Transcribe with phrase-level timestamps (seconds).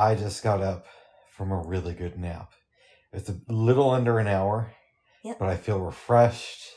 [0.00, 0.86] I just got up
[1.30, 2.52] from a really good nap.
[3.12, 4.72] It's a little under an hour,
[5.22, 5.38] Yep.
[5.38, 6.70] but I feel refreshed,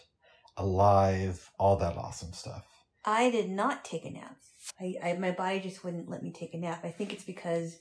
[0.58, 2.66] alive, all that awesome stuff.
[3.06, 4.36] I did not take a nap.
[4.80, 6.82] I, I my body just wouldn't let me take a nap.
[6.84, 7.78] I think it's because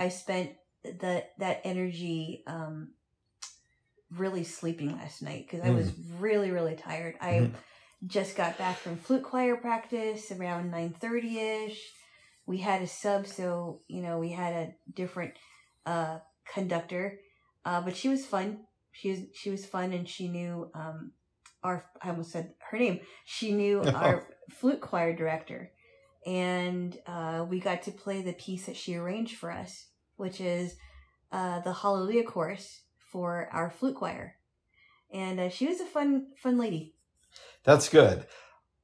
[0.00, 0.50] I spent
[0.82, 2.94] the that energy um
[4.16, 7.14] really sleeping last night because I was really really tired.
[7.20, 7.54] I Mhm.
[8.04, 11.78] just got back from flute choir practice around 9:30ish.
[12.46, 15.34] We had a sub so, you know, we had a different
[15.84, 16.18] uh
[16.52, 17.20] conductor.
[17.64, 18.60] Uh but she was fun.
[18.92, 21.12] She was she was fun and she knew um
[21.62, 23.00] our I almost said her name.
[23.24, 25.72] She knew our flute choir director.
[26.24, 30.74] And uh, we got to play the piece that she arranged for us, which is
[31.30, 34.34] uh, the Hallelujah chorus for our flute choir.
[35.12, 36.94] And uh, she was a fun, fun lady.
[37.62, 38.26] That's good.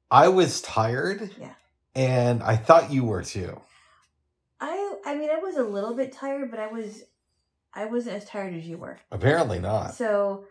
[0.08, 1.30] I was tired.
[1.40, 1.54] Yeah.
[1.94, 3.60] And I thought you were too.
[4.60, 7.02] I, I mean, I was a little bit tired, but I was,
[7.74, 8.98] I wasn't as tired as you were.
[9.10, 9.94] Apparently not.
[9.94, 10.46] So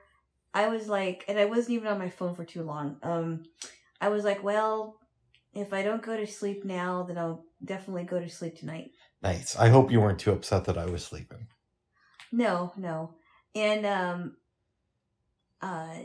[0.54, 2.98] I was like, and I wasn't even on my phone for too long.
[3.04, 3.44] Um,
[4.00, 5.00] I was like, well,
[5.54, 8.92] if I don't go to sleep now, then I'll definitely go to sleep tonight.
[9.22, 9.56] Nice.
[9.56, 11.48] I hope you weren't too upset that I was sleeping.
[12.32, 13.16] No, no.
[13.54, 14.36] And um
[15.62, 15.96] uh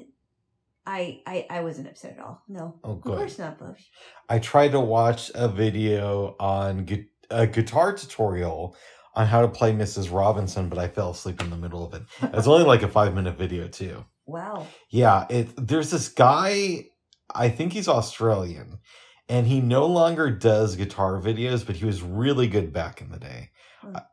[0.87, 2.42] I I I wasn't upset at all.
[2.48, 2.79] No.
[2.84, 3.83] Oh, Of course not, Bush.
[4.29, 8.77] I tried to watch a video on gu- a guitar tutorial
[9.15, 10.12] on how to play Mrs.
[10.12, 12.03] Robinson, but I fell asleep in the middle of it.
[12.34, 14.05] It's only like a five minute video too.
[14.27, 14.67] Wow.
[14.91, 16.87] Yeah, it there's this guy,
[17.34, 18.78] I think he's Australian,
[19.28, 23.19] and he no longer does guitar videos, but he was really good back in the
[23.19, 23.50] day.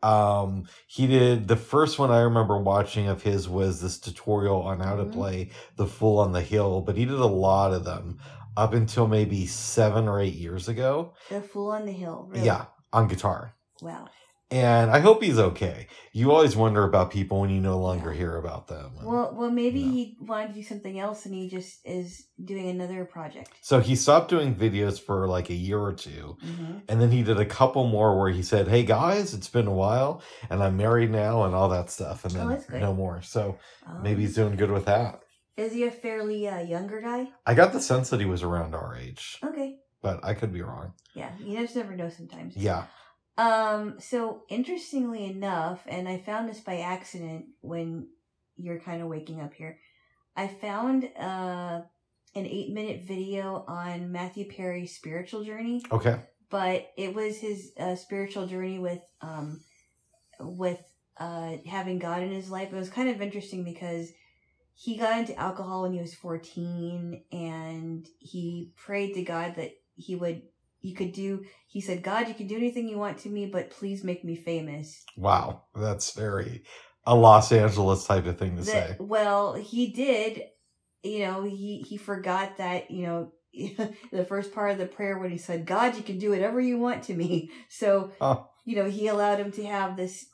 [0.02, 4.80] Um, he did the first one I remember watching of his was this tutorial on
[4.80, 5.12] how to Mhm.
[5.14, 8.20] play the Fool on the Hill, but he did a lot of them
[8.56, 11.14] up until maybe seven or eight years ago.
[11.30, 12.28] The Fool on the Hill.
[12.30, 12.46] Really?
[12.46, 13.56] Yeah, on guitar.
[13.82, 14.08] Wow.
[14.54, 15.88] And I hope he's okay.
[16.12, 18.92] You always wonder about people when you no longer hear about them.
[19.02, 19.92] Well, well, maybe Yeah.
[19.92, 23.50] he wanted to do something else, and he just is doing another project.
[23.62, 26.38] so he stopped doing videos for like a year or two.
[26.46, 26.74] Mm-hmm.
[26.88, 29.74] And then he did a couple more where he said, Hey guys, it's been a
[29.74, 30.22] while
[30.52, 32.24] and I'm married now and all that stuff.
[32.24, 32.80] And Oh, then good.
[32.81, 33.22] no more.
[33.24, 35.22] So Um, maybe he's doing good with that.
[35.58, 37.30] is he a fairly uh, younger guy?
[37.46, 39.78] I got the sense that he was around our age, Okay.
[40.03, 40.94] but I could be wrong.
[41.16, 42.56] Yeah, you just never know sometimes.
[42.56, 42.84] Yeah.
[43.38, 48.08] Um, so interestingly enough, and I found this by accident when
[48.58, 49.80] you're kind of waking up here,
[50.36, 51.82] I found uh
[52.36, 56.16] an eight minute video on Matthew Perry's spiritual journey, Okay.
[56.50, 59.62] but it was his uh, spiritual journey with um
[60.40, 60.80] with
[61.18, 62.72] uh having God in his life.
[62.72, 64.10] It was kind of interesting because
[64.76, 70.16] he got into alcohol when he was 14 and he prayed to God that he
[70.16, 70.42] would
[70.84, 73.72] he could do he said god you can do anything you want to me but
[73.72, 75.64] please make me famous Wow.
[75.76, 76.64] That's very
[77.06, 78.96] a Los Angeles type of thing to say.
[79.00, 80.44] well he did
[81.02, 83.32] you know he he forgot that you know
[84.12, 86.78] the first part of the prayer when he said god you can do whatever you
[86.78, 88.12] want to me so
[88.66, 90.26] you know he allowed him to have this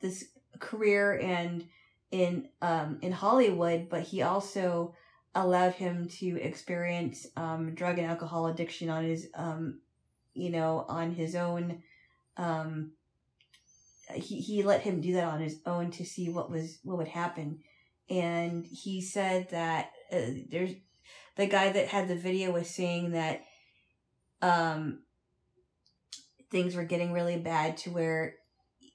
[0.00, 0.24] this
[0.58, 1.64] career and
[2.10, 4.94] in um in hollywood but he also
[5.34, 9.80] allowed him to experience um drug and alcohol addiction on his um
[10.34, 11.82] you know on his own.
[12.36, 12.92] Um
[14.14, 17.08] he, he let him do that on his own to see what was what would
[17.08, 17.60] happen.
[18.08, 20.72] And he said that uh, there's
[21.36, 23.44] the guy that had the video was saying that
[24.42, 25.00] um
[26.50, 28.34] things were getting really bad to where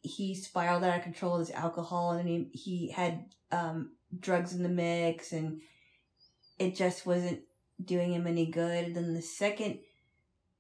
[0.02, 4.64] he spiraled out of control with his alcohol and he, he had um drugs in
[4.64, 5.62] the mix and
[6.60, 7.40] it just wasn't
[7.84, 9.80] doing him any good then the second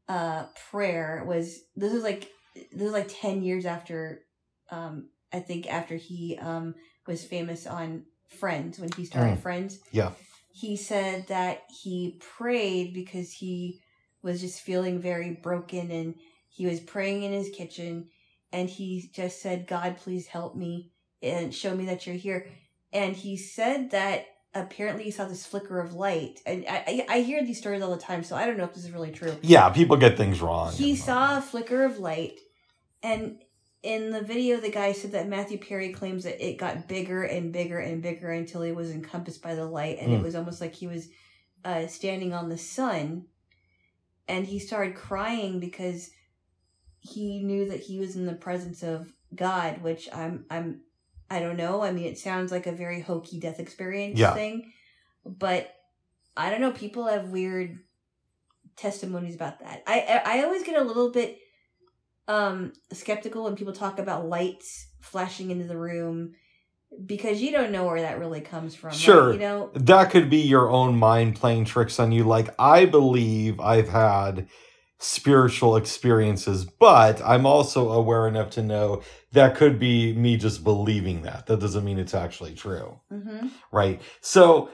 [0.07, 2.29] uh prayer was this was like
[2.72, 4.22] this was like 10 years after
[4.69, 6.75] um i think after he um
[7.07, 9.41] was famous on friends when he started Mm.
[9.41, 10.11] friends Yeah.
[10.51, 13.81] he said that he prayed because he
[14.22, 16.16] was just feeling very broken and
[16.50, 18.09] he was praying in his kitchen
[18.51, 20.91] and he just said god please help me
[21.22, 22.47] and show me that you're here
[22.91, 24.25] and he said that
[24.55, 28.02] apparently he saw this flicker of light and i i, hear these stories all the
[28.02, 30.72] time so i don't know if this is really true Yeah, people get things wrong.
[30.72, 32.40] he saw a flicker of light
[33.03, 33.40] and
[33.84, 37.52] in the video the guy said that matthew perry claims that it got bigger and
[37.52, 40.23] bigger and bigger until he was encompassed by the light and it Mm.
[40.23, 41.09] was almost like he was
[41.66, 43.25] uh, standing on the sun
[44.28, 46.09] and he started crying because
[46.99, 50.81] he knew that he was in the presence of god which i'm i'm
[51.29, 54.33] i don't know i mean it sounds like a very hokey death experience Yeah.
[54.33, 54.72] thing
[55.25, 55.73] but
[56.37, 57.79] i don't know people have weird
[58.75, 61.39] testimonies about that i i always get a little bit
[62.27, 66.33] um skeptical when people talk about lights flashing into the room
[67.05, 68.91] because you don't know where that really comes from.
[68.93, 69.33] Sure.
[69.33, 69.69] you know.
[69.73, 72.23] that could be your own mind playing tricks on you.
[72.23, 74.47] Like, I believe I've had
[74.97, 79.02] spiritual experiences, but I'm also aware enough to know
[79.34, 81.47] that could be me just believing that.
[81.47, 83.00] That doesn't mean it's actually true.
[83.09, 84.02] hmm Right.
[84.22, 84.70] So,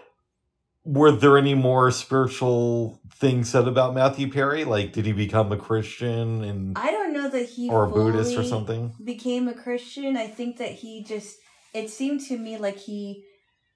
[0.84, 4.64] were there any more spiritual things said about Matthew Perry?
[4.64, 8.38] Like, did he become a Christian and I don't know that he or a Buddhist
[8.38, 8.94] or something?
[9.04, 10.18] became a Christian.
[10.18, 11.38] I think that he just
[11.74, 13.26] it seemed to me like he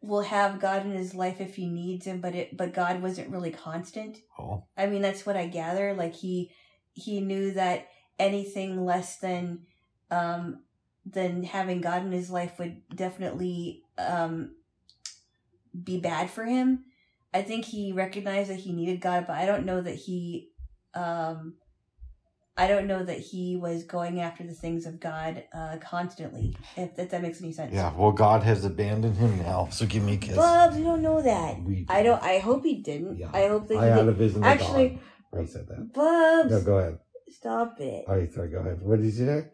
[0.06, 3.31] will have God in his life if he needs him, but it but God wasn't
[3.31, 4.18] really constant.
[4.40, 5.94] Oh, I mean, that's what I gather.
[5.94, 6.52] Like he
[6.94, 7.88] he knew that
[8.19, 9.63] anything less than
[10.12, 10.62] um
[11.06, 14.56] than having God in his life would definitely um
[15.84, 16.86] be bad for him.
[17.34, 20.51] I think he recognized that he needed God, but I don't know that he
[20.94, 21.56] um
[22.57, 26.56] I don't know that he was going after the things of God uh constantly.
[26.78, 27.74] If, if that makes any sense.
[27.74, 27.94] yeah.
[27.94, 29.68] Well, God has abandoned him now.
[29.72, 30.36] So give me a kiss.
[30.38, 31.62] Bubs, you don't know that.
[31.62, 33.18] We- I don't I hope he didn't.
[33.18, 33.30] Yeah.
[33.34, 34.16] I hope that he I did.
[34.16, 34.38] vision.
[34.38, 35.00] of Actually,
[35.31, 35.94] where said that.
[35.94, 37.00] Bubs, No, go ahead.
[37.30, 38.06] stop it.
[38.07, 38.50] Oh, sorry.
[38.50, 38.80] Go ahead.
[38.81, 39.48] What did you say?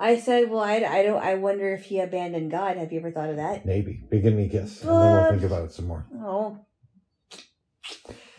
[0.00, 1.22] I said, well, I, I don't.
[1.22, 2.76] I wonder if he abandoned God.
[2.76, 3.66] Have you ever thought of that?
[3.66, 4.04] Maybe.
[4.08, 4.80] Begin me a kiss.
[4.82, 6.06] and then we'll think about it some more.
[6.14, 6.64] Oh,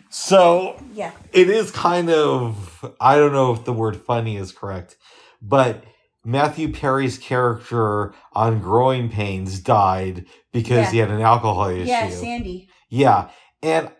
[0.09, 1.11] So yeah.
[1.31, 4.97] it is kind of I don't know if the word funny is correct,
[5.41, 5.83] but
[6.25, 10.91] Matthew Perry's character on Growing Pains died because Yeah.
[10.91, 11.85] he had an alcohol issue.
[11.85, 12.69] Yeah, Sandy.
[12.89, 13.29] Yeah.
[13.61, 13.91] And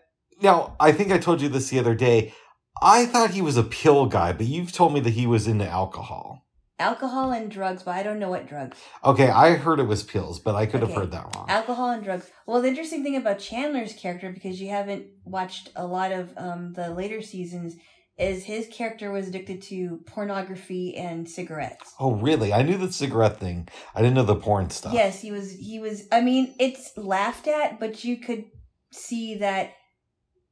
[0.42, 2.34] now I think I told you this the other day.
[2.82, 5.68] I thought he was a pill guy, but you've told me that he was into
[5.68, 6.46] alcohol.
[6.80, 8.78] Alcohol and drugs, but I don't know what drugs.
[9.04, 11.46] Okay, I heard it was pills, but I could have heard that wrong.
[11.48, 12.30] Alcohol and drugs.
[12.46, 16.72] Well, the interesting thing about Chandler's character, because you haven't watched a lot of um,
[16.72, 17.76] the later seasons,
[18.18, 21.94] is his character was addicted to pornography and cigarettes.
[22.00, 22.52] oh, really?
[22.52, 23.68] I knew the cigarette thing.
[23.94, 24.92] I didn't know the porn stuff.
[24.92, 25.52] Yes, he was.
[25.52, 26.08] He was.
[26.10, 28.44] I mean, it's laughed at, but you could
[28.90, 29.72] see that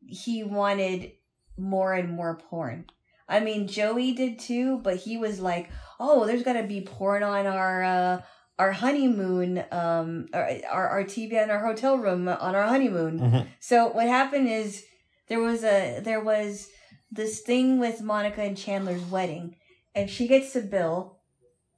[0.06, 1.12] he wanted
[1.58, 2.86] more and more porn.
[3.28, 5.70] I mean, Joey did too, but he was like,
[6.00, 8.20] "Oh, there's got to be porn on our uh,
[8.58, 13.46] our honeymoon, um, our, our TV in our hotel room on our honeymoon." Mhm.
[13.60, 14.84] So what happened is
[15.28, 16.68] there was a there was
[17.10, 19.56] this thing with Monica and Chandler's wedding,
[19.94, 21.18] and she gets a bill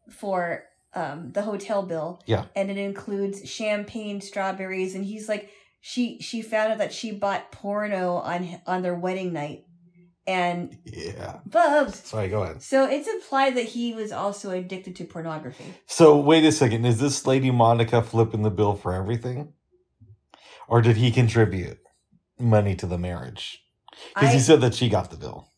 [0.08, 0.64] for
[0.94, 2.20] um the hotel bill.
[2.26, 2.44] Yeah.
[2.54, 5.50] And it includes champagne, strawberries, and he's like
[5.80, 9.64] she she found out that she bought porno on on their wedding night.
[10.26, 11.40] And Yeah.
[11.46, 12.00] Bubs.
[12.08, 12.62] Sorry, go ahead.
[12.62, 15.64] So it's implied that he was also addicted to pornography.
[15.86, 16.84] So wait a second.
[16.84, 19.52] Is this Lady Monica flipping the bill for everything?
[20.68, 21.78] Or did he contribute
[22.38, 23.64] money to the marriage?
[24.14, 25.48] Because he said that she got the bill.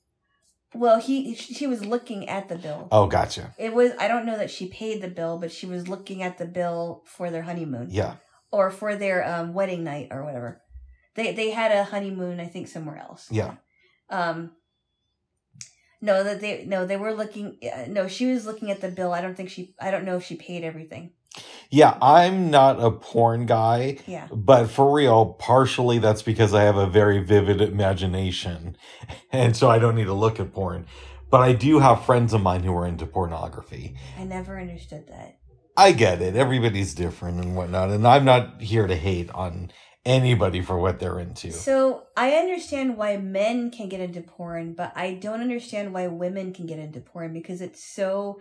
[0.75, 2.89] well, he she was looking at the bill.
[2.91, 3.55] Oh, gotcha.
[3.59, 6.39] It was I don't know that she paid the bill, but she was looking at
[6.39, 8.15] the bill for their honeymoon Yeah.
[8.51, 10.63] or for their um, wedding night or whatever.
[11.15, 13.27] They they had a honeymoon, I think, somewhere else.
[13.31, 13.57] Yeah.
[14.11, 14.53] Um.
[16.01, 17.59] No, that they no they were looking.
[17.63, 19.13] Uh, no, she was looking at the bill.
[19.13, 19.75] I don't think she.
[19.81, 21.13] I don't know if she paid everything.
[21.71, 24.29] Yeah, I'm not a porn guy, Yeah.
[24.31, 28.77] but for real, partially that's because I have a very vivid imagination.
[29.33, 30.85] And so I don't need to look at porn.
[31.31, 33.97] But I do have friends of mine who are into pornography.
[34.19, 35.39] I never understood that.
[35.75, 36.37] I get it.
[36.37, 37.89] Everybody's different and whatnot.
[37.89, 39.71] And I'm not here to hate on
[40.05, 41.53] anybody for what they're into.
[41.53, 46.53] So I understand why men can get into porn, but I don't understand why women
[46.53, 48.41] can get into porn because it's so.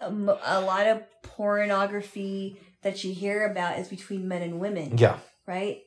[0.00, 5.18] um, A lot of pornography that you hear about is between men and women, Yeah.
[5.46, 5.78] right?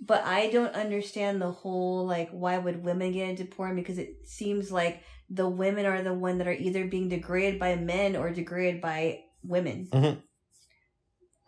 [0.00, 4.26] But I don't understand the whole like why would women get into porn because it
[4.28, 8.30] seems like the women are the one that are either being degraded by men or
[8.30, 9.88] degraded by women.
[9.90, 10.18] Mhm.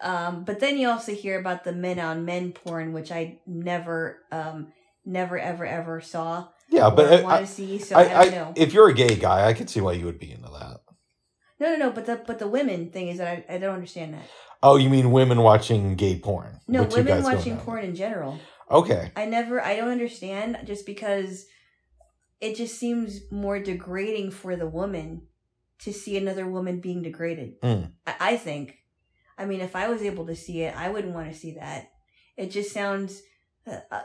[0.00, 4.22] Um, but then you also hear about the men on men porn, which I never,
[4.30, 4.72] um,
[5.04, 6.48] never, ever, ever saw.
[6.68, 7.78] Yeah, but I, want to see.
[7.78, 8.52] So I, I, don't know.
[8.56, 10.80] if you're a gay guy, I could see why you would be into that.
[11.60, 11.90] no, no, no.
[11.90, 14.24] But the but the women thing is that I, I don't understand that.
[14.62, 16.60] Oh, you mean women watching gay porn?
[16.66, 18.38] No, women watching porn in general.
[18.70, 19.12] Okay.
[19.14, 19.60] I never.
[19.60, 21.46] I don't understand just because
[22.40, 25.22] it just seems more degrading for the woman
[25.80, 27.60] to see another woman being degraded.
[27.60, 27.92] Mm.
[28.06, 28.78] I, I think.
[29.38, 31.90] I mean, if I was able to see it, I wouldn't want to see that.
[32.36, 33.22] It just sounds.
[33.66, 34.02] Uh, uh,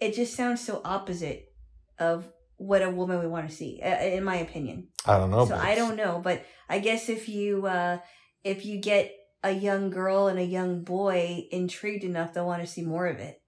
[0.00, 1.52] it just sounds so opposite
[1.98, 4.88] of what a woman would want to see, uh, in my opinion.
[5.06, 5.46] I don't know.
[5.46, 7.98] so I don't know, but I guess if you uh,
[8.44, 9.12] if you get
[9.42, 13.18] a young girl and a young boy intrigued enough, they'll want to see more of
[13.18, 13.40] it.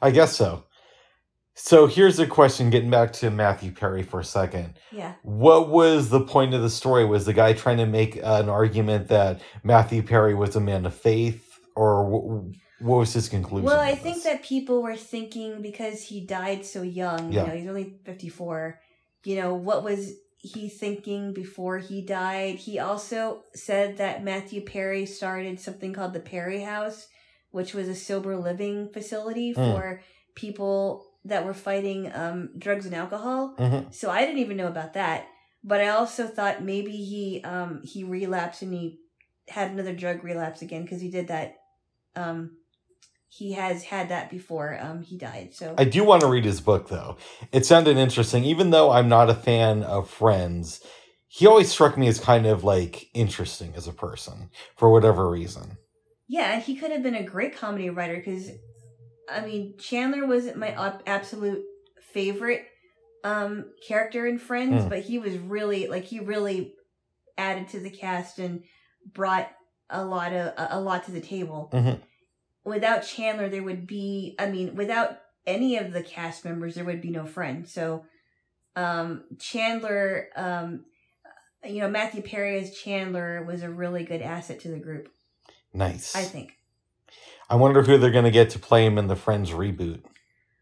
[0.00, 0.64] I guess so.
[1.58, 4.74] So here's a question getting back to Matthew Perry for a second.
[4.92, 5.14] Yeah.
[5.22, 7.06] What was the point of the story?
[7.06, 10.94] Was the guy trying to make an argument that Matthew Perry was a man of
[10.94, 13.64] faith, or wh- what was his conclusion?
[13.64, 17.42] Well, I think that people were thinking because he died so young, Yeah.
[17.44, 18.78] you know, he's only 54,
[19.24, 22.56] you know, what was he thinking before he died?
[22.56, 27.06] He also said that Matthew Perry started something called the Perry House,
[27.50, 29.72] which was a sober living facility Hmm.
[29.72, 30.02] for
[30.34, 33.54] people that were fighting um, drugs and alcohol.
[33.58, 33.92] Mhm.
[33.94, 35.26] So I didn't even know about that.
[35.64, 39.00] But I also thought maybe he um, he relapsed and he
[39.48, 41.56] had another drug relapse again because he did that.
[42.14, 42.58] Um,
[43.28, 45.50] he has had that before um, he died.
[45.52, 47.16] So I do want to read his book though.
[47.52, 50.80] It sounded interesting, even though I'm not a fan of Friends.
[51.28, 55.76] He always struck me as kind of like interesting as a person for whatever reason.
[56.28, 58.48] yeah, he could have been a great comedy writer because,
[59.28, 61.64] I mean, Chandler wasn't my ab- absolute
[62.12, 62.66] favorite
[63.24, 64.88] um, character in Friends, Mm.
[64.88, 66.74] but he was really like he really
[67.36, 68.62] added to the cast and
[69.12, 69.50] brought
[69.90, 71.70] a lot of a, a lot to the table.
[71.72, 72.00] Mhm.
[72.64, 77.00] Without Chandler, there would be I mean, without any of the cast members, there would
[77.00, 77.72] be no Friends.
[77.72, 78.04] So,
[78.76, 80.84] um, Chandler, um,
[81.64, 85.08] you know, Matthew Perry as Chandler was a really good asset to the group.
[85.72, 86.14] Nice.
[86.16, 86.52] I think.
[87.48, 90.02] I wonder who they're going to get to play him in the Friends reboot.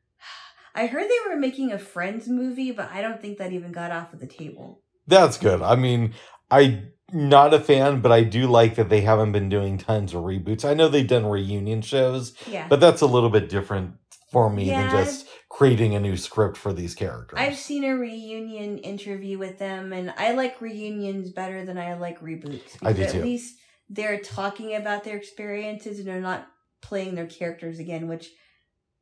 [0.74, 3.90] I heard they were making a Friends movie, but I don't think that even got
[3.90, 4.82] off of the table.
[5.06, 5.62] That's good.
[5.62, 6.14] I mean,
[6.50, 10.22] I'm not a fan, but I do like that they haven't been doing tons of
[10.22, 10.64] reboots.
[10.64, 12.66] I know they've done reunion shows, Yeah.
[12.68, 13.94] but that's a little bit different
[14.32, 17.38] for me Yeah, than just creating a new script for these characters.
[17.38, 22.20] I've seen a reunion interview with them, and I like reunions better than I like
[22.20, 22.76] reboots.
[22.82, 23.18] I do too.
[23.18, 26.48] At least they're talking about their experiences and they're not
[26.88, 28.08] playing their characters again.
[28.08, 28.30] Which,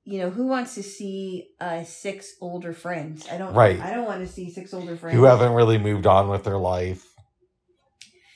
[0.05, 3.27] you know, who wants to see uh, six older friends?
[3.31, 3.55] I don't.
[3.55, 3.79] Right.
[3.81, 6.59] I don't want to see six older friends who haven't really moved on with their
[6.59, 7.07] life.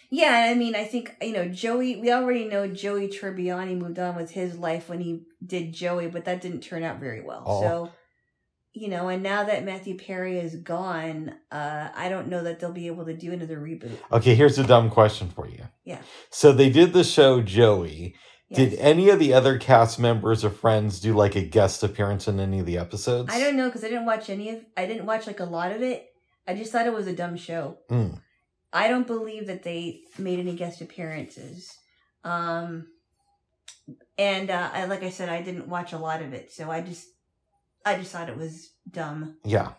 [0.09, 1.97] Yeah, I mean, I think you know Joey.
[1.97, 6.25] We already know Joey Tribbiani moved on with his life when he did Joey, but
[6.27, 7.43] that didn't turn out very well.
[7.45, 7.61] Oh.
[7.61, 7.93] So,
[8.73, 12.73] you know, and now that Matthew Perry is gone, uh, I don't know that they'll
[12.73, 13.97] be able to do another reboot.
[14.13, 15.65] Okay, here's a dumb question for you.
[15.85, 15.99] Yeah.
[16.31, 18.15] So they did the show Joey.
[18.49, 18.71] Yes.
[18.71, 22.39] Did any of the other cast members or friends do like a guest appearance in
[22.39, 23.33] any of the episodes?
[23.33, 24.65] I don't know because I didn't watch any of.
[24.77, 26.07] I didn't watch like a lot of it.
[26.47, 27.79] I just thought it was a dumb show.
[27.91, 28.21] Mm.
[28.73, 31.77] I don't believe that they made any guest appearances.
[32.23, 32.87] Um,
[34.19, 36.83] and uh, I, like I said, I didn't watch a lot of it, so I
[36.83, 37.07] just,
[37.85, 39.39] I just thought it was dumb.
[39.45, 39.73] Yeah.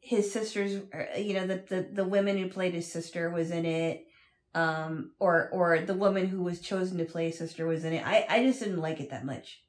[0.00, 0.82] His sisters,
[1.18, 4.06] you know, the, the the women who played his sister was in it,
[4.54, 8.06] um, or or the woman who was chosen to play sister was in it.
[8.06, 9.60] I I just didn't like it that much.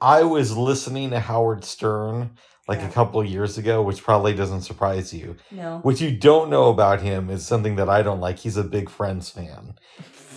[0.00, 2.32] I was listening to Howard Stern
[2.68, 2.88] like Yeah.
[2.88, 5.36] a couple of years ago, which probably doesn't surprise you.
[5.50, 8.38] No, What you don't know about him is something that I don't like.
[8.38, 9.74] He's a big Friends fan.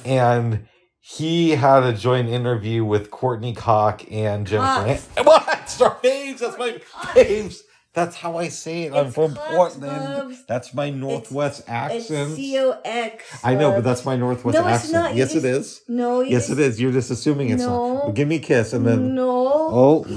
[0.06, 0.68] And
[1.00, 4.48] he had a joint interview with Courtney Cock and.
[4.48, 5.08] Cox.
[5.18, 5.70] An- what?
[5.70, 6.40] Star Faves.
[6.40, 6.80] That's my.
[7.14, 7.60] Faves.
[7.98, 8.94] That's how I say it.
[8.94, 10.38] I'm from Portland.
[10.46, 12.36] That's my Northwest it's accent.
[12.36, 13.24] C O X.
[13.44, 14.68] I know, but that's my Northwest accent.
[14.68, 15.16] No, it's not.
[15.16, 15.82] Yes, it just- is.
[15.88, 16.22] no.
[16.22, 16.80] Yes, just, it is.
[16.80, 17.94] You're just assuming it's No.
[17.96, 18.04] not.
[18.04, 19.16] Well, give me a kiss and then.
[19.16, 19.26] no.
[19.26, 20.14] Oh, okay,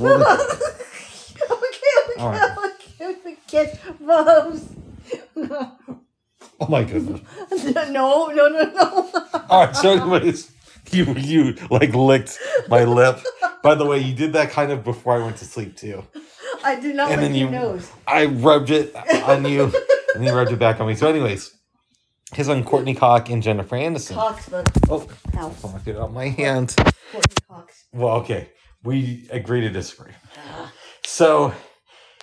[1.50, 2.58] okay, All right.
[3.00, 4.68] okay, kiss, Bubs.
[6.60, 7.22] oh my goodness.
[7.64, 9.10] no, no, no, no.
[9.48, 9.74] All right.
[9.74, 10.50] So, anyways,
[10.92, 13.20] you you like licked my lip.
[13.62, 16.04] By the way, you did that kind of before I went to sleep too.
[16.64, 17.90] I did not And like your you- nose.
[18.06, 18.94] I rubbed it
[19.28, 19.72] on you,
[20.14, 20.94] and you rubbed it back on me.
[20.94, 21.52] So, anyways,
[22.34, 24.14] his on Courtney Cock and Jennifer Aniston.
[24.14, 26.74] Cox, but Oh, ow, fuck it out my hand.
[27.12, 27.84] Courteney Cox.
[27.92, 28.50] Well, okay,
[28.84, 30.12] we agree to disagree.
[31.04, 31.52] So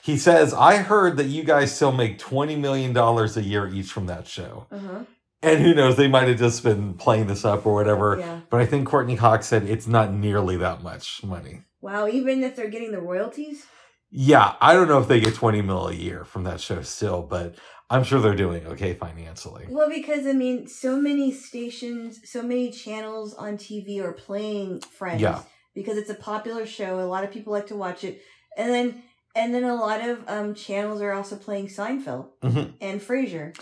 [0.04, 4.06] he says, I heard that you guys still make $20 million a year each from
[4.08, 4.68] that show.
[4.72, 5.00] Uh huh.
[5.44, 8.18] And who knows, they might have just been playing this up or whatever.
[8.20, 8.40] Yeah.
[8.50, 11.62] But I think Courteney Cox said it's not nearly that much money.
[11.82, 12.08] Wow.
[12.08, 13.66] Even if they're getting the royalties.
[14.10, 17.22] Yeah, I don't know if they get 20 mil a year from that show still,
[17.22, 17.56] but
[17.90, 19.66] I'm sure they're doing okay financially.
[19.70, 25.22] Well, because I mean, so many stations, so many channels on TV are playing Friends.
[25.22, 25.42] Yeah.
[25.76, 28.22] Because it's a popular show, a lot of people like to watch it,
[28.58, 29.04] and then
[29.36, 32.74] and then a lot of um, channels are also playing Seinfeld Mhm.
[32.82, 33.56] and Frasier.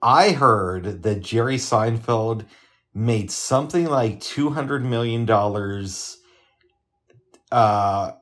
[0.00, 2.44] I heard that Jerry Seinfeld
[2.94, 5.28] made something like $200 million
[7.50, 8.12] uh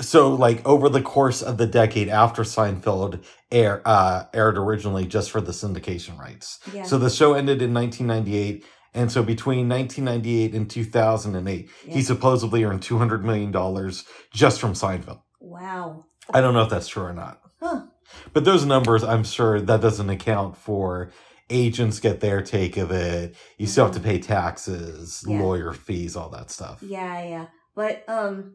[0.00, 5.30] so like over the course of the decade after Seinfeld air, uh, aired originally just
[5.30, 6.58] for the syndication rights.
[6.72, 6.84] Yeah.
[6.84, 11.94] So the show ended in 1998 and so between 1998 and 2008 yeah.
[11.94, 15.20] he supposedly earned 200 million dollars just from Seinfeld.
[15.40, 16.04] wow.
[16.32, 17.40] I don't know if that's true or not.
[17.60, 17.86] Huh.
[18.32, 21.10] But those numbers, I'm sure that doesn't account for
[21.48, 23.34] agents get their take of it.
[23.58, 25.42] You still have to pay taxes, Yeah.
[25.42, 26.82] lawyer fees, all that stuff.
[26.82, 27.46] Yeah, yeah.
[27.74, 28.54] But um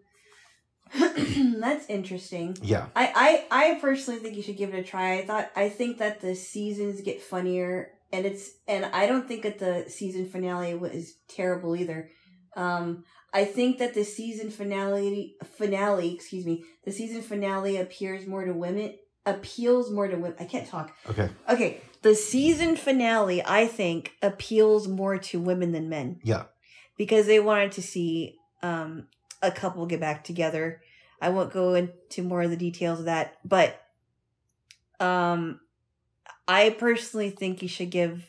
[1.60, 2.58] that's interesting.
[2.62, 2.88] Yeah.
[2.96, 5.20] I, I I personally think you should give it a try.
[5.20, 9.44] I thought I think that the seasons get funnier and it's and I don't think
[9.44, 12.10] that the season finale was terrible either.
[12.56, 18.46] Um I think that the season finale finale, excuse me, the season finale appears more
[18.46, 20.36] to women appeals more to women.
[20.40, 20.96] I can't talk.
[21.10, 21.30] Okay.
[21.50, 26.44] Okay, the season finale I think appeals more to women than men Yeah.
[26.98, 29.08] because they wanted to see um,
[29.46, 30.82] a couple get back together.
[31.22, 33.82] I won't go into more of the details of that, but
[35.00, 35.60] um,
[36.48, 38.24] I personally think you should give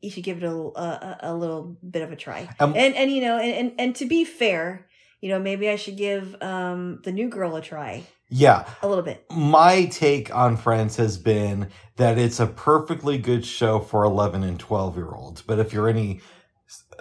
[0.00, 2.48] you should give it a, a, a little bit of a try.
[2.58, 4.86] Um, and and you know, and, and and to be fair,
[5.20, 8.66] you know, maybe I should give um the new girl a try Yeah.
[8.82, 9.26] a little bit.
[9.30, 14.58] My take on Friends has been that it's a perfectly good show for 11 and
[14.58, 15.42] 12 year olds.
[15.42, 16.20] But if you're any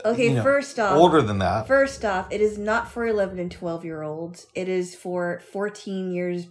[0.06, 3.40] Okay, you know, first off, older than that, First off, it is not for 11
[3.40, 4.48] and 12 year olds.
[4.56, 6.48] It is for 14 years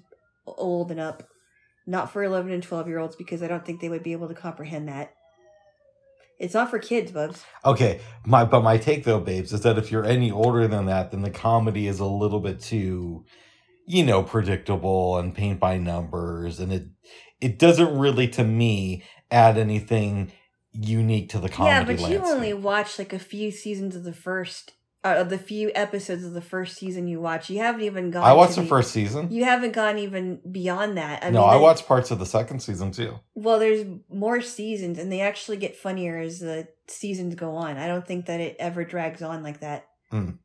[0.47, 1.28] old and up.
[1.87, 4.28] Not for 11 and 12 year olds because I don't think they would be able
[4.28, 5.14] to comprehend that.
[6.38, 7.45] It's not for kids, Bubs.
[7.64, 11.11] Okay, my but my take though, babes, is that if you're any older than that,
[11.11, 13.25] then the comedy is a little bit too,
[13.87, 16.87] you know, predictable and paint by numbers, and it
[17.40, 20.33] it doesn't really, to me, add anything
[20.72, 21.94] unique to the comedy.
[21.94, 24.72] yeah, but you only watched like a few seasons of the first,
[25.04, 27.50] uh, the few episodes of the first season you watch.
[27.50, 28.25] You haven't even gone.
[28.25, 29.30] I watched the first season.
[29.30, 31.25] You haven't gone even beyond that.
[31.25, 33.18] I no, mean, I watched parts of the second season too.
[33.34, 37.76] Well, there's more seasons, and they actually get funnier as the seasons go on.
[37.76, 39.88] I don't think that it ever drags on like that.
[40.12, 40.38] Mm.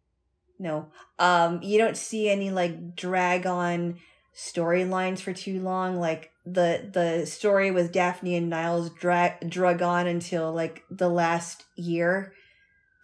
[0.59, 0.87] No,
[1.19, 3.99] um, you don't see any like drag on
[4.35, 5.99] storylines for too long.
[5.99, 11.63] Like the the story with Daphne and Niles drag drug on until like the last
[11.75, 12.33] year.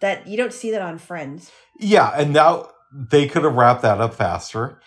[0.00, 1.50] That you don't see that on Friends.
[1.78, 4.80] Yeah, and now they could have wrapped that up faster.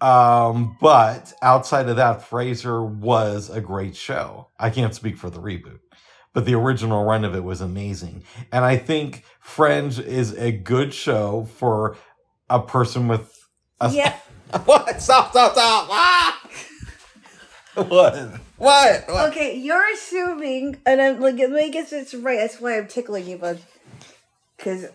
[0.00, 4.48] Um, but outside of that, Frasier was a great show.
[4.58, 5.80] I can't speak for the reboot,
[6.32, 8.24] but the original run of it was amazing.
[8.52, 11.96] And I think Friends is a good show for
[12.50, 13.32] a person with
[13.80, 14.16] a Yeah,
[14.64, 15.00] what?
[15.02, 15.88] Stop, stop, stop.
[15.90, 16.37] Ah!
[17.88, 18.16] what?
[18.56, 19.04] What?
[19.08, 19.28] What?
[19.30, 22.38] Okay, you're assuming, and I'm like, let me get this right.
[22.38, 23.60] That's why I'm tickling you, bud.
[24.56, 24.86] Because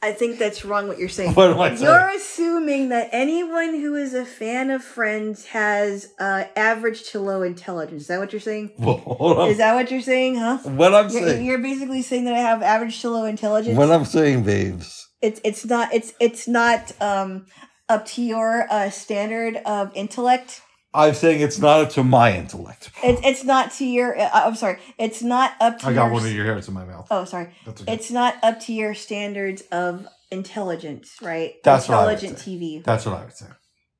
[0.00, 1.34] I think that's wrong what you're saying.
[1.34, 1.82] What am I saying?
[1.82, 7.42] You're assuming that anyone who is a fan of Friends has uh, average to low
[7.42, 8.02] intelligence.
[8.02, 8.72] Is that what you're saying?
[8.78, 9.48] Well, hold on.
[9.50, 10.58] Is that what you're saying, huh?
[10.58, 11.44] what I'm You're, saying.
[11.44, 13.76] you're basically saying that I have average to low intelligence.
[13.76, 15.08] What I'm saying, babes.
[15.20, 17.46] it's it's not it's it's not um
[17.88, 20.62] up to your uh, standard of intellect.
[20.94, 22.90] I'm saying it's not up to my intellect.
[23.04, 24.18] It's it's not to your.
[24.18, 24.78] Uh, I'm sorry.
[24.98, 25.88] It's not up to.
[25.88, 27.08] I got your, one of your hairs in my mouth.
[27.10, 27.50] Oh, sorry.
[27.66, 27.92] That's okay.
[27.92, 31.54] It's not up to your standards of intelligence, right?
[31.62, 32.82] That's what I would intelligent TV.
[32.82, 33.46] That's what I would say.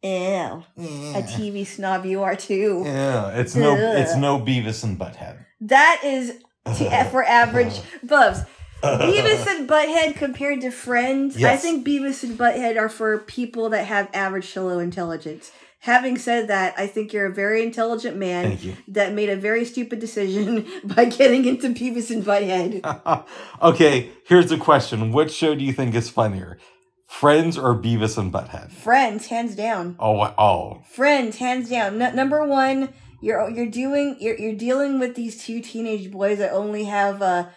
[0.02, 0.64] Ew.
[0.78, 2.82] A TV snob you are too.
[2.84, 3.98] Yeah, it's no, Ugh.
[3.98, 5.44] it's no Beavis and Butthead.
[5.60, 6.40] That is
[6.76, 8.40] to, for average bubs.
[8.82, 13.86] Beavis and Butthead compared to Friends, I think Beavis and Butthead are for people that
[13.86, 15.50] have average to low intelligence.
[15.80, 18.76] Having said that, I think you're a very intelligent man Thank you.
[18.88, 23.24] that made a very stupid decision by getting into Beavis and Butthead.
[23.62, 26.58] okay, here's the question: Which show do you think is funnier,
[27.06, 28.72] Friends or Beavis and Butthead?
[28.72, 29.94] Friends, hands down.
[30.00, 32.02] Oh, oh, Friends, hands down.
[32.02, 36.52] N- number one, you're you're doing you're you're dealing with these two teenage boys that
[36.52, 37.48] only have uh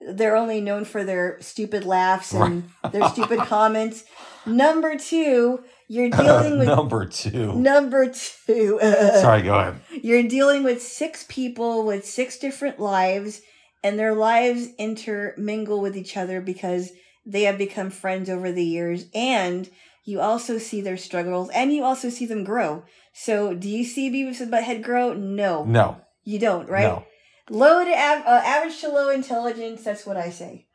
[0.00, 4.04] they're only known for their stupid laughs and their stupid comments.
[4.46, 7.52] Number two, you're dealing with number two.
[7.54, 8.06] number
[8.46, 8.78] two.
[9.20, 9.80] Sorry, go ahead.
[10.02, 13.40] You're dealing with six people with six different lives,
[13.82, 16.90] and their lives intermingle with each other because
[17.26, 19.06] they have become friends over the years.
[19.14, 19.68] And
[20.04, 22.84] you also see their struggles, and you also see them grow.
[23.12, 25.12] So, do you see Beavis and Butthead grow?
[25.14, 26.84] No, No, you don't, right?
[26.84, 27.04] no.
[27.50, 29.82] Low to av- uh, average to low intelligence.
[29.82, 30.68] That's what I say.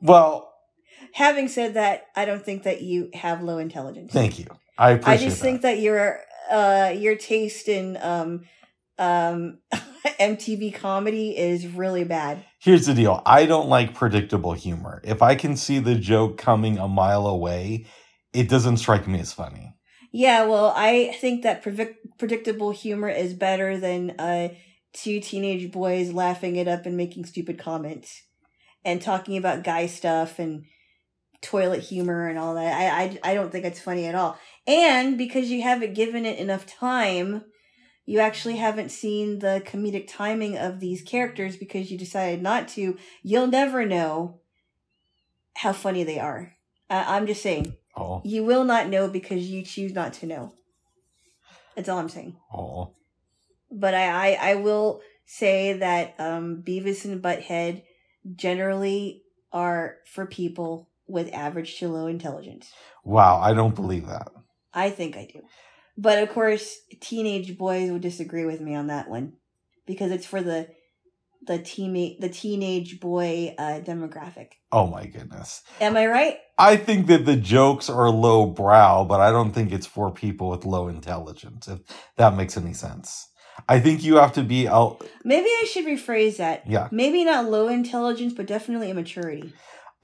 [0.00, 0.53] Well,
[1.14, 4.12] Having said that, I don't think that you have low intelligence.
[4.12, 4.46] thank you.
[4.76, 5.44] I appreciate I just that.
[5.44, 6.18] think that your
[6.50, 8.42] uh your taste in um
[8.98, 9.58] um
[10.20, 12.44] MTV comedy is really bad.
[12.58, 13.22] Here's the deal.
[13.24, 15.00] I don't like predictable humor.
[15.04, 17.86] If I can see the joke coming a mile away,
[18.32, 19.74] it doesn't strike me as funny.
[20.12, 24.48] Yeah, well, I think that predict- predictable humor is better than uh
[24.92, 28.22] two teenage boys laughing it up and making stupid comments
[28.84, 30.64] and talking about guy stuff and
[31.44, 32.74] toilet humor and all that.
[32.74, 34.38] I I, I don't think it's funny at all.
[34.66, 37.44] And because you haven't given it enough time,
[38.06, 42.96] you actually haven't seen the comedic timing of these characters because you decided not to.
[43.22, 44.40] You'll never know
[45.56, 46.54] how funny they are.
[46.90, 47.76] I- I'm just saying.
[47.96, 50.52] Oh, You will not know because you choose not to know.
[51.76, 52.36] That's all I'm saying.
[52.52, 52.90] oh.
[53.70, 57.82] But I, I, I will say that um, Beavis and Butthead
[58.36, 62.72] generally are for people with average to low intelligence.
[63.04, 64.28] Wow, I don't believe that.
[64.72, 65.42] I think I do.
[65.96, 69.34] But of course, teenage boys would disagree with me on that one
[69.86, 70.68] because it's for the
[71.46, 74.52] the teammate the teenage boy uh, demographic.
[74.72, 75.62] Oh my goodness.
[75.80, 76.38] Am I right?
[76.58, 80.48] I think that the jokes are low brow, but I don't think it's for people
[80.48, 81.80] with low intelligence, if
[82.16, 83.28] that makes any sense.
[83.68, 85.06] I think you have to be out.
[85.24, 86.68] Maybe I should rephrase that.
[86.68, 86.88] Yeah.
[86.90, 89.52] Maybe not low intelligence, but definitely immaturity.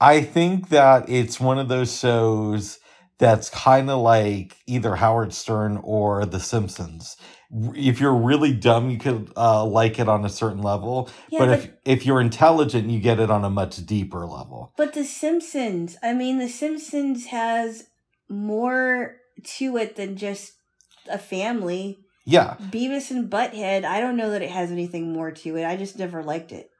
[0.01, 2.79] I think that it's one of those shows
[3.19, 7.15] that's kind of like either Howard Stern or The Simpsons.
[7.75, 11.45] If you're really dumb, you could uh, like it on a certain level, Yeah, but,
[11.45, 14.73] but if if you're intelligent, you get it on a much deeper level.
[14.75, 17.83] But The Simpsons, I mean, The Simpsons has
[18.27, 19.17] more
[19.57, 20.53] to it than just
[21.07, 21.99] a family.
[22.25, 25.65] Yeah, Beavis and Butthead, I don't know that it has anything more to it.
[25.65, 26.70] I just never liked it.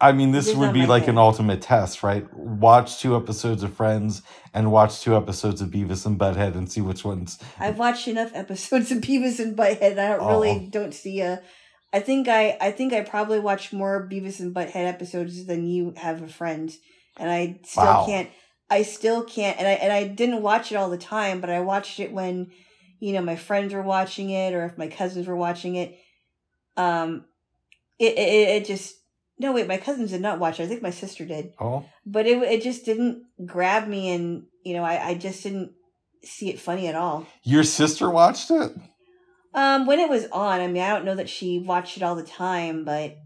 [0.00, 1.10] I mean, this would be like thing.
[1.10, 2.32] an ultimate test, right?
[2.32, 4.22] Watch two episodes of Friends
[4.54, 7.38] and watch two episodes of Beavis and Butthead and see which ones.
[7.58, 9.92] I've watched enough episodes of Beavis and Butthead.
[9.92, 10.68] And I don't really Oh.
[10.70, 11.42] don't see a.
[11.92, 15.92] I think I I think I probably watched more Beavis and Butthead episodes than you
[15.96, 16.78] have of Friends,
[17.18, 18.06] and I still Wow.
[18.06, 18.30] can't.
[18.70, 21.60] I still can't, and I and I didn't watch it all the time, but I
[21.60, 22.52] watched it when,
[23.00, 25.98] you know, my friends were watching it, or if my cousins were watching it.
[26.76, 27.24] Um,
[27.98, 28.94] it it, it just
[29.40, 30.64] no wait, my cousins did not watch it.
[30.64, 34.74] I think my sister did Oh, but it it just didn't grab me and you
[34.74, 35.72] know I, I just didn't
[36.22, 38.72] see it funny at all your sister watched it?
[39.54, 42.14] um when it was on i mean i don't know that she watched it all
[42.14, 43.16] the time but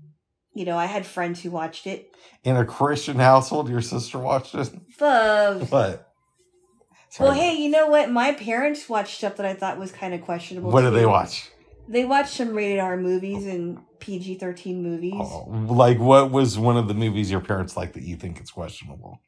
[0.55, 2.07] you know i had friends who watched it
[2.45, 4.71] In a Christian household, your sister watched it?
[4.99, 6.09] but What?
[7.19, 10.23] well hey you know what my parents watched stuff that i thought was kind of
[10.23, 11.51] questionable What did they watch?
[11.89, 16.89] they watched some rated r movies and pg-13 movies Oh, like, what was one of
[16.89, 19.21] the movies your parents like that you think is questionable?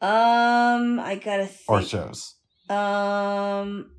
[0.00, 2.34] um i gotta Or shows?
[2.68, 3.90] um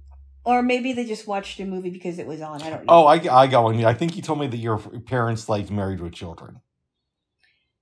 [0.43, 3.05] or maybe they just watched a movie because it was on i don't know Oh,
[3.05, 3.83] I, I got one.
[3.85, 6.61] I think you told me that your parents liked Married with Children.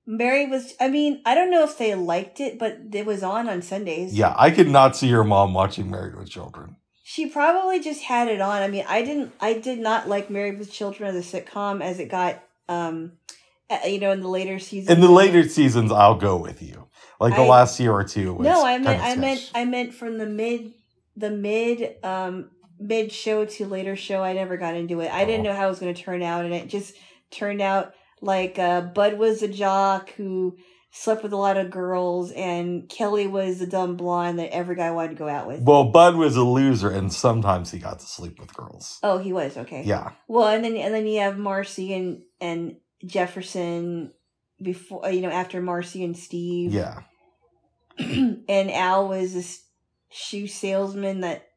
[0.06, 0.74] Mary was.
[0.82, 4.14] I mean, I don't know if they liked it, but it was on on Sundays.
[4.14, 6.76] Yeah, I could not see your mom watching Married with Children.
[7.06, 8.62] She probably just had it on.
[8.62, 9.34] I mean, I didn't.
[9.42, 12.42] I did not like Married with Children as a sitcom as it got.
[12.70, 13.14] Um,
[13.70, 14.90] uh, you know, in the later seasons.
[14.96, 16.88] In the later seasons, I'll go with you.
[17.20, 18.34] Like the I- last year or two.
[18.34, 19.02] Was No, I meant.
[19.04, 19.52] I meant.
[19.54, 20.74] I meant from the mid,
[21.18, 24.24] the mid, um, mid show to later show.
[24.24, 25.12] I never got into it.
[25.12, 25.50] I didn't Oh.
[25.52, 26.94] know how it was going to turn out, and it just
[27.32, 30.56] turned out like uh, Bud was a jock who
[30.96, 34.92] slept with a lot of girls, and Kelly was the dumb blonde that every guy
[34.92, 35.62] wanted to go out with.
[35.64, 39.00] Well, Bud was a loser, and sometimes he got to sleep with girls.
[39.02, 39.84] Oh, he was okay.
[39.84, 40.12] Yeah.
[40.28, 44.14] Well, and then and then you have Marcy and and Jefferson
[44.62, 46.72] before uh, you know after Marcy and Steve.
[46.72, 47.02] Yeah.
[47.98, 49.64] and Al was this
[50.10, 51.48] shoe salesman that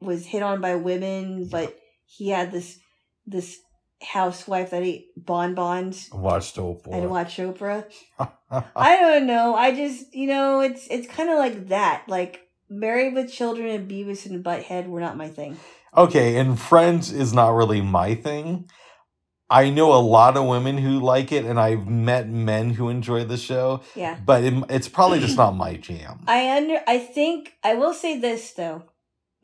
[0.00, 2.78] was hit on by women, but he had this
[3.26, 3.58] this
[4.02, 6.92] housewife that ate bonbons Watched Oprah.
[6.92, 7.84] and watched Oprah.
[8.50, 9.54] I don't know.
[9.54, 12.04] I just you know it's it's kind of like that.
[12.08, 15.56] Like Married with Children and Beavis and Butthead were not my thing.
[15.96, 18.68] okay, and Friends is not really my thing.
[19.48, 23.24] I know a lot of women who like it, and I've met men who enjoy
[23.24, 24.18] the show, Yeah.
[24.26, 26.24] but it, it's probably just not my jam.
[26.26, 28.82] I under I think I will say this though.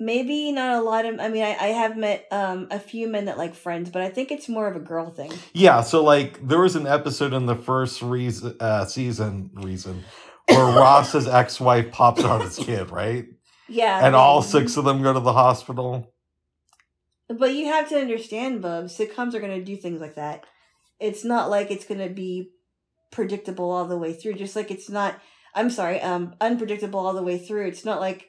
[0.05, 3.27] Maybe not a lot of I mean I, I have met um a few men
[3.27, 5.33] that like friends, but I think it's more of a girl thing.
[5.53, 10.05] Yeah, so like there was an episode in the first reason, uh, season reason
[10.49, 13.27] where Ross's ex-wife pops out his kid, right?
[13.69, 14.05] Yeah.
[14.05, 16.12] And all six of them go to the hospital.
[17.29, 20.45] But you have to understand, Bub, sitcoms are gonna do things like that.
[21.01, 22.51] It's not like it's gonna be
[23.11, 24.35] predictable all the way through.
[24.35, 25.21] Just like it's not
[25.55, 27.69] I'm sorry, um unpredictable all the way through.
[27.69, 28.29] It's not like,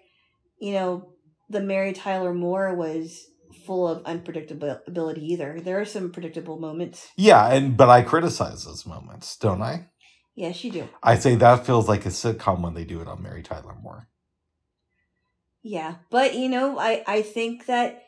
[0.60, 1.13] you know,
[1.54, 3.26] the Mary Tyler Moore was
[3.66, 5.60] full of unpredictability either.
[5.62, 7.10] There are some predictable moments.
[7.16, 9.88] Yeah, and but I criticize those moments, don't I?
[10.36, 10.90] Yes, you do.
[11.02, 14.10] I say that feels like a sitcom when they do it on Mary Tyler Moore.
[15.62, 18.04] Yeah, but you know, I I think that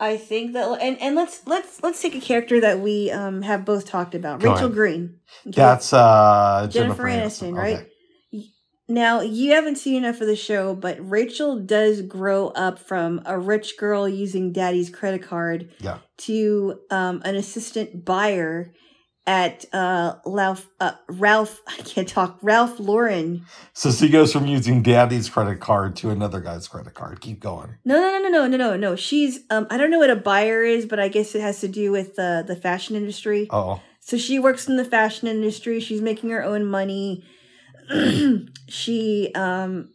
[0.00, 3.64] I think that and and let's let's let's take a character that we um have
[3.64, 4.76] both talked about, Go Rachel ahead.
[4.76, 5.20] Green.
[5.46, 5.52] Okay?
[5.56, 7.76] That's uh Jennifer Jennifer, Aniston, Aniston, right?
[7.76, 7.87] Okay.
[8.88, 13.38] Now, you haven't seen enough of the show, but Rachel does grow up from a
[13.38, 15.98] rich girl using daddy's credit card Yeah.
[16.18, 18.72] to um, an assistant buyer
[19.26, 23.44] at uh, Ralph, uh, Ralph, I can't talk, Ralph Lauren.
[23.74, 27.20] So she goes from using daddy's credit card to another guy's credit card.
[27.20, 27.74] Keep going.
[27.84, 28.96] No, no, no, no, no, no, no, no.
[28.96, 31.68] She's, um, I don't know what a buyer is, but I guess it has to
[31.68, 33.48] do with uh, the fashion industry.
[33.50, 35.78] Oh, So she works in the fashion industry.
[35.78, 37.22] She's making her own money.
[38.68, 39.90] she um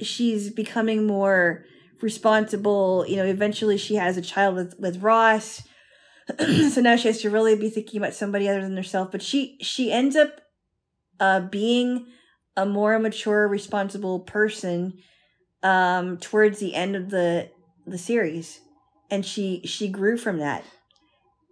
[0.00, 1.64] she's becoming more
[2.00, 3.04] responsible.
[3.08, 5.62] You know, eventually she has a child with with Ross.
[6.70, 9.10] so now she has to really be thinking about somebody other than herself.
[9.10, 10.40] But she she ends up
[11.20, 12.06] uh being
[12.56, 14.98] a more mature, responsible person
[15.62, 17.50] um towards the end of the
[17.86, 18.60] the series.
[19.10, 20.64] And she she grew from that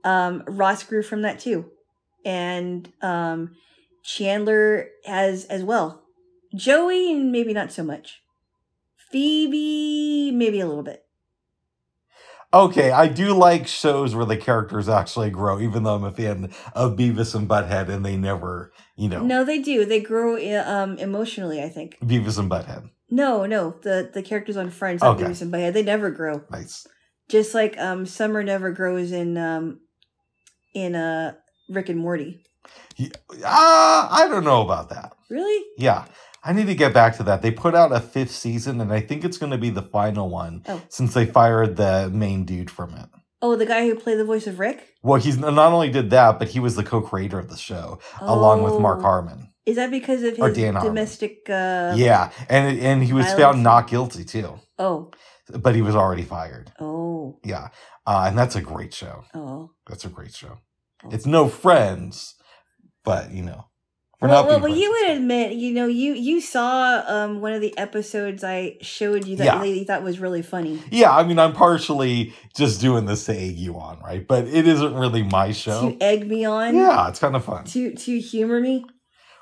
[0.06, 1.66] um, Ross grew from that too,
[2.24, 3.56] and um,
[4.06, 6.02] Chandler has as well.
[6.54, 8.20] Joey, maybe not so much.
[9.10, 11.02] Phoebe, maybe a little bit.
[12.52, 12.90] okay.
[12.90, 16.96] I do like shows where the characters actually grow, even though I'm a fan of
[16.96, 19.84] Beavis and Butthead, and they never, you know, No, they do.
[19.84, 21.62] They grow um, emotionally.
[21.62, 21.98] I think.
[22.00, 22.90] Beavis and Butthead.
[23.10, 25.24] No, no, the the characters on Friends, Okay.
[25.24, 26.44] Beavis and Butthead, they never grow.
[26.50, 26.86] Nice.
[27.28, 29.80] Just like um, Summer never grows in um,
[30.74, 31.34] in uh,
[31.68, 32.42] Rick and Morty.
[33.44, 35.12] Ah, I don't know about that.
[35.30, 35.64] Really?
[35.76, 36.04] Yeah.
[36.44, 37.42] I need to get back to that.
[37.42, 40.28] They put out a fifth season, and I think it's going to be the final
[40.30, 40.80] one Oh.
[40.88, 43.09] since they fired the main dude from it.
[43.42, 44.94] Oh, the guy who played the voice of Rick.
[45.02, 48.62] Well, he's not only did that, but he was the co-creator of the show along
[48.62, 49.02] with Mark Oh.
[49.02, 49.52] Harmon.
[49.66, 51.38] Is that because of his domestic?
[51.50, 53.42] Uh, yeah, and and he was violence?
[53.42, 55.11] found not guilty too, Oh.
[55.52, 56.70] but he was already fired.
[56.80, 57.40] Oh.
[57.44, 57.68] Yeah,
[58.06, 59.24] uh, and that's a great show.
[59.35, 59.70] Oh.
[59.88, 60.59] That's a great show.
[61.04, 61.09] Oh.
[61.11, 62.36] It's no Friends,
[63.06, 63.64] but you know,
[64.20, 67.54] we're Well, not well, well, you would admit, you know, you you saw um one
[67.54, 69.60] of the episodes I showed you that Yeah.
[69.60, 70.82] lady thought was really funny.
[70.90, 74.26] Yeah, I mean, I'm partially just doing this to egg you on, right?
[74.26, 75.90] But it isn't really my show.
[75.90, 76.74] To egg me on.
[76.76, 77.64] Yeah, it's kind of fun.
[77.64, 78.84] To to humor me.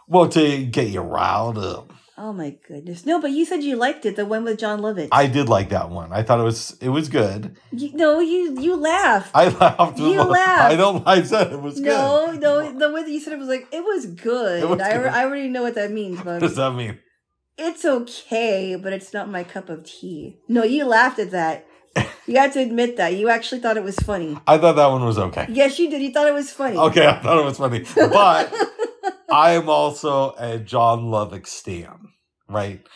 [0.07, 1.93] Well, to get you riled up.
[2.17, 3.05] Oh my goodness.
[3.05, 5.09] No, but you said you liked it, the one with Jon Lovitz.
[5.11, 6.13] I did like that one.
[6.13, 7.57] I thought it was it was good.
[7.73, 9.33] You, no, you you laughed.
[9.35, 9.99] I laughed.
[9.99, 10.73] You laughed.
[10.73, 11.07] I don't.
[11.07, 12.41] I said it was no, good.
[12.41, 12.79] no, no.
[12.79, 14.63] the way that you said it was like it was good.
[14.63, 15.07] It was I, good.
[15.07, 16.99] I already know what that means, What does that mean?
[17.57, 20.39] it's okay, but it's not my cup of tea.
[20.49, 21.67] No, you laughed at that.
[22.27, 23.15] You had to admit that.
[23.15, 24.37] You actually thought it was funny.
[24.47, 25.47] I thought that one was okay.
[25.51, 26.01] Yes, you did.
[26.03, 26.77] You thought it was funny.
[26.77, 28.53] Okay, I thought it was funny, but
[29.33, 32.09] I am also a Jon Lovitz stan.
[32.49, 32.87] Right.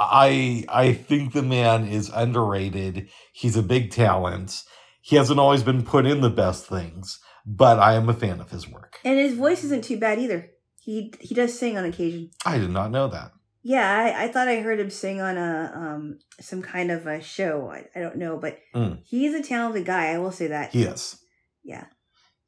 [0.00, 3.08] I I think the man is underrated.
[3.32, 4.62] He's a big talent.
[5.02, 8.50] He hasn't always been put in the best things, but I am a fan of
[8.50, 8.98] his work.
[9.04, 10.50] and his voice isn't too bad either.
[10.80, 12.30] He he does sing on occasion.
[12.44, 13.32] I did not know that.
[13.62, 17.20] Yeah, I, I thought I heard him sing on a um some kind of a
[17.22, 17.70] show.
[17.70, 19.00] I, I don't know, but Mm.
[19.04, 20.08] he's a talented guy.
[20.12, 20.72] I will say that.
[20.72, 21.16] He is.
[21.62, 21.86] Yeah.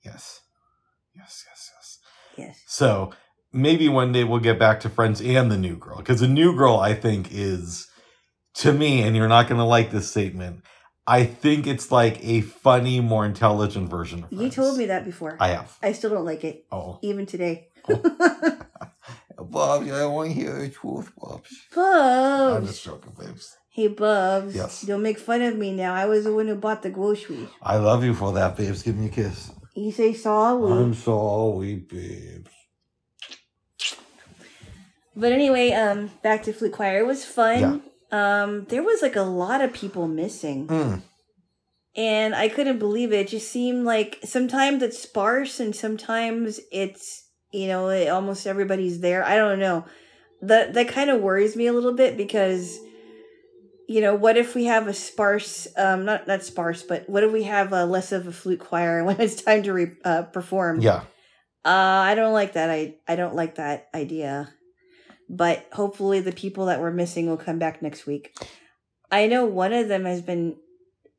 [0.04, 0.40] Yes.
[1.14, 1.55] Yes, yes,
[2.36, 2.62] yes.
[2.66, 3.12] So
[3.52, 5.98] maybe one day we'll get back to Friends and the New Girl.
[5.98, 7.88] Because the New Girl, I think, is
[8.56, 10.62] to me, and you're not going to like this statement,
[11.06, 14.42] I think it's like a funny, more intelligent version of Friends.
[14.42, 15.36] You told me that before.
[15.38, 15.76] I have.
[15.82, 16.98] I still don't like it, Oh.
[17.02, 17.68] even today.
[17.88, 18.02] Oh.
[19.38, 21.50] Bobs, I want to hear the truth, Bobs.
[21.76, 23.56] I'm just joking, babes.
[23.70, 24.54] Hey, Bubs.
[24.56, 24.82] Yes.
[24.82, 25.94] Don't make fun of me now.
[25.94, 27.48] I was the one who bought the groceries.
[27.62, 28.82] I love you for that, babes.
[28.82, 29.52] Give me a kiss.
[29.76, 30.72] You say sorry.
[30.72, 32.50] I'm sorry, babes.
[35.14, 36.98] But anyway, um, back to Flute Choir.
[37.00, 37.82] It was fun.
[38.12, 40.66] Um, there was like a lot of people missing.
[40.66, 41.02] Mm.
[41.96, 43.20] and I couldn't believe it.
[43.20, 49.00] It just seemed like sometimes it's sparse and sometimes it's you know it, almost everybody's
[49.00, 49.24] there.
[49.24, 49.84] I don't know.
[50.42, 52.78] That that kind of worries me a little bit because
[53.88, 57.32] you know what if we have a sparse um not not sparse but what if
[57.32, 60.80] we have a less of a flute choir when it's time to re, uh, perform?
[60.80, 61.04] Yeah.
[61.64, 62.70] Uh, I don't like that.
[62.70, 64.52] I I don't like that idea.
[65.28, 68.36] But hopefully, the people that were missing will come back next week.
[69.10, 70.56] I know one of them has been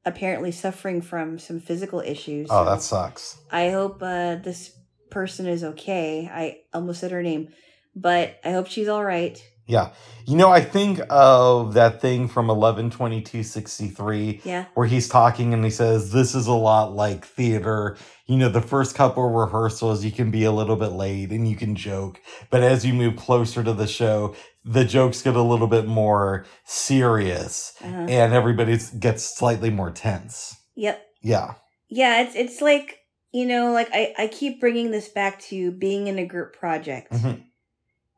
[0.05, 2.47] apparently suffering from some physical issues.
[2.49, 3.37] Oh, so that sucks.
[3.51, 4.71] I hope uh, this
[5.09, 6.29] person is okay.
[6.31, 7.49] I almost said her name,
[7.93, 9.41] but I hope she's all right.
[9.67, 9.89] Yeah.
[10.25, 14.65] You know, I think of that thing from 112263 Yeah.
[14.73, 17.97] where he's talking and he says, This is a lot like theater.
[18.25, 21.55] You know, the first couple rehearsals, you can be a little bit late and you
[21.55, 22.19] can joke.
[22.49, 26.45] But as you move closer to the show, the jokes get a little bit more
[26.65, 28.05] serious Uh-huh.
[28.09, 30.55] and everybody gets slightly more tense.
[30.75, 31.01] Yep.
[31.21, 31.53] Yeah.
[31.89, 32.21] Yeah.
[32.21, 32.99] It's it's like
[33.33, 37.11] you know, like I I keep bringing this back to being in a group project.
[37.11, 37.43] Mhm.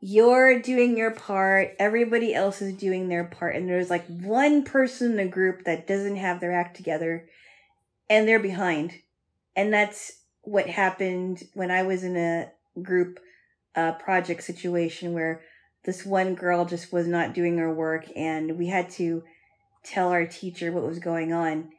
[0.00, 5.12] You're doing your part, everybody else is doing their part, and there's like one person
[5.12, 7.28] in the group that doesn't have their act together
[8.08, 8.94] and they're behind.
[9.54, 13.20] And that's what happened when I was in a group
[13.76, 15.42] uh, project situation where
[15.84, 19.22] this one girl just was not doing her work and we had to
[19.84, 21.70] tell our teacher what was going on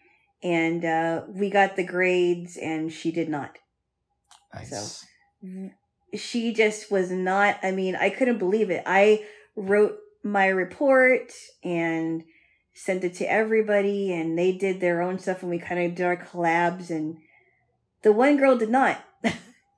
[0.42, 3.58] and uh, we got the grades and she did not
[4.54, 5.06] Nice.
[6.14, 9.24] She just was not i mean i couldn't believe it i
[9.56, 11.32] wrote my report
[11.64, 12.24] and
[12.74, 16.06] sent it to everybody and they did their own stuff and we kind of did
[16.06, 17.18] our collabs and
[18.04, 19.34] the one girl did not and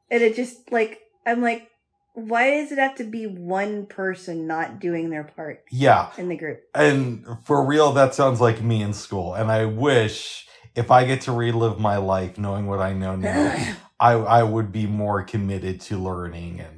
[0.10, 1.70] it just like i'm like
[2.16, 6.12] why does it have to be one person not doing their part Yeah.
[6.18, 9.34] in the group And for real, that sounds like me in school.
[9.34, 13.56] And I wish if I get to relive my life knowing what I know now,
[14.08, 16.78] I, I would be more committed to learning and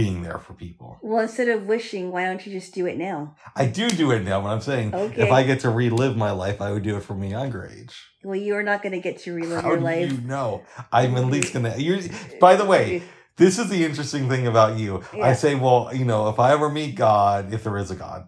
[0.00, 0.90] being there for people.
[1.02, 3.18] well instead of wishing why don't you just do it now
[3.62, 5.22] I do do it now, but I'm saying Okay.
[5.24, 7.94] if I get to relive my life, I would do it from a younger age.
[8.24, 10.48] well you're not going to get to relive How your life you know?
[10.98, 11.74] I'm at least gonna.
[11.86, 12.00] You're,
[12.40, 13.02] by the way,
[13.36, 15.02] this is the interesting thing about you.
[15.14, 15.26] Yeah.
[15.30, 18.20] I say, well, you know, if I ever meet God, if there is a God,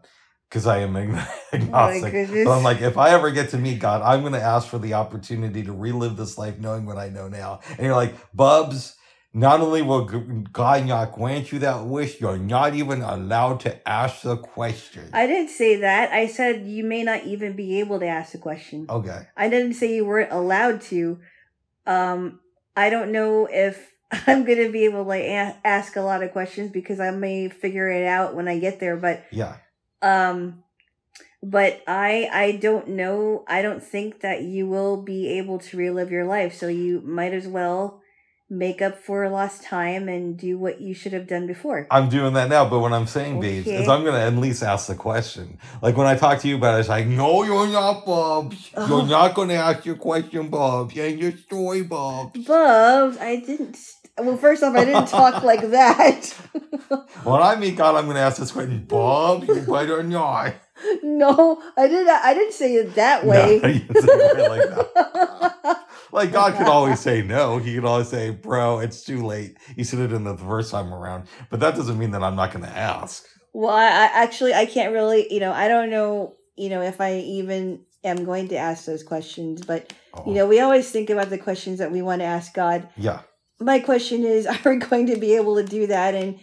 [0.49, 2.29] because I am agn- Oh agnostic.
[2.45, 4.79] but I'm like, if I ever get to meet God, I'm going to ask for
[4.79, 7.61] the opportunity to relive this life knowing what I know now.
[7.71, 8.97] And you're like, Bubs,
[9.33, 14.23] not only will God not grant you that wish, you're not even allowed to ask
[14.23, 15.11] the question.
[15.13, 16.13] I didn't say that.
[16.13, 18.87] I said you may not even be able to ask the question.
[18.89, 19.27] okay.
[19.37, 21.19] I didn't say you weren't allowed to.
[21.87, 22.39] Um,
[22.77, 23.93] I don't know if
[24.27, 25.25] I'm gonna be able to like
[25.65, 28.97] ask a lot of questions because I may figure it out when I get there.
[28.97, 29.57] But Yeah.
[30.05, 30.63] Um,
[31.43, 33.45] but I I don't know.
[33.49, 36.55] I don't think that you will be able to relive your life.
[36.55, 38.03] So you might as well
[38.51, 41.87] make up for lost time and do what you should have done before.
[41.91, 44.87] I'm doing that now, but what I'm saying, babes, is I'm gonna at least ask
[44.87, 45.59] the question.
[45.83, 48.55] Like when I talk to you about it, it's like, no, you're not, Bob.
[48.77, 48.87] Oh.
[48.87, 50.93] You're not gonna ask your question, Bob.
[50.93, 52.35] Yeah, your story, Bob.
[52.47, 53.79] Bubs, I didn't.
[54.19, 56.35] Well, first off, I didn't talk like that.
[57.25, 59.45] When I meet God, I'm gonna ask this question, Bob.
[59.45, 60.55] You better not.
[61.03, 62.09] no, I didn't.
[62.09, 63.61] I didn't say it that way.
[63.63, 65.87] No, you didn't say it like that.
[66.13, 67.59] Like God could always say no.
[67.59, 70.93] He could always say, "Bro, it's too late." He said it in the first time
[70.93, 73.25] around, but that doesn't mean that I'm not gonna ask.
[73.53, 75.33] well, I, I actually I can't really.
[75.33, 76.37] You know, I don't know.
[76.57, 80.47] You know, if I even am going to ask those questions, but Oh, you know,
[80.47, 82.89] we always think about the questions that we want to ask God.
[82.97, 83.21] yeah.
[83.61, 86.15] My question is, are we going to be able to do that?
[86.15, 86.39] And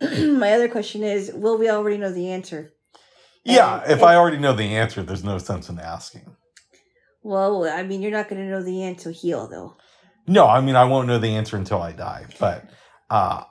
[0.38, 2.72] my other question is, will we already know the answer?
[3.44, 6.36] Yeah, And- if I already know the answer, there's no sense in asking.
[7.22, 9.76] Well, I mean, you're not going to know the answer heal though.
[10.26, 12.26] No, I mean I won't know the answer until I die.
[12.38, 12.68] But
[13.10, 13.44] uh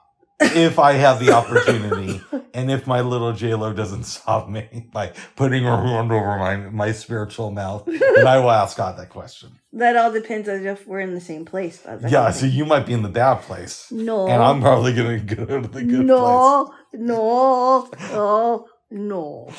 [0.56, 2.22] if I have the opportunity
[2.54, 6.56] and if my little J Lo doesn't stop me by putting her hand over my
[6.58, 9.60] my spiritual mouth, then I will ask God that question.
[9.74, 11.80] That all depends on if we're in the same place.
[11.80, 13.88] That's yeah, so you might be in the bad place.
[13.92, 16.08] no, And I'm probably gonna go to the good place.
[16.08, 19.54] no, oh, no, no,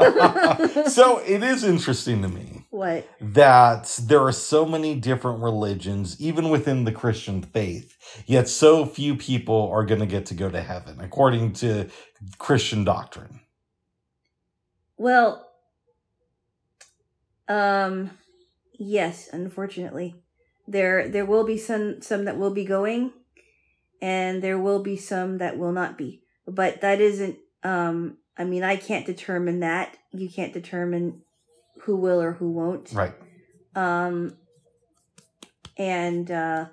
[0.00, 0.84] no.
[0.88, 3.06] so it is interesting to me what?
[3.20, 9.14] that there are so many different religions, even within the Christian faith, yet so few
[9.14, 11.90] people are going to get to go to heaven, according to
[12.38, 13.40] Christian doctrine.
[14.96, 15.46] Well,
[17.46, 18.12] um,
[18.78, 19.28] yes.
[19.30, 20.14] Unfortunately,
[20.66, 23.12] there there will be some some that will be going,
[24.00, 26.22] and there will be some that will not be.
[26.46, 27.36] But that isn't.
[27.62, 29.98] Um, I mean, I can't determine that.
[30.10, 31.20] You can't determine
[31.84, 32.92] who will or who won't.
[32.92, 33.14] Right.
[33.74, 34.36] Um,
[35.76, 36.66] and uh,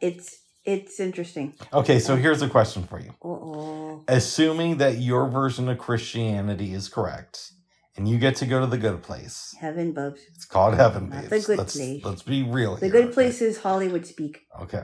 [0.00, 1.54] it's it's interesting.
[1.72, 3.10] Okay, so here's a question for you.
[3.24, 4.04] Uh-oh.
[4.08, 7.52] Assuming that your version of Christianity is correct,
[7.96, 10.20] and you get to go to the good place, heaven, bubs.
[10.34, 12.04] it's called heaven, Not the good let's, place.
[12.04, 12.80] let's be real here.
[12.80, 13.14] The here, good okay?
[13.14, 14.46] place is Hollywood speak.
[14.60, 14.82] Okay.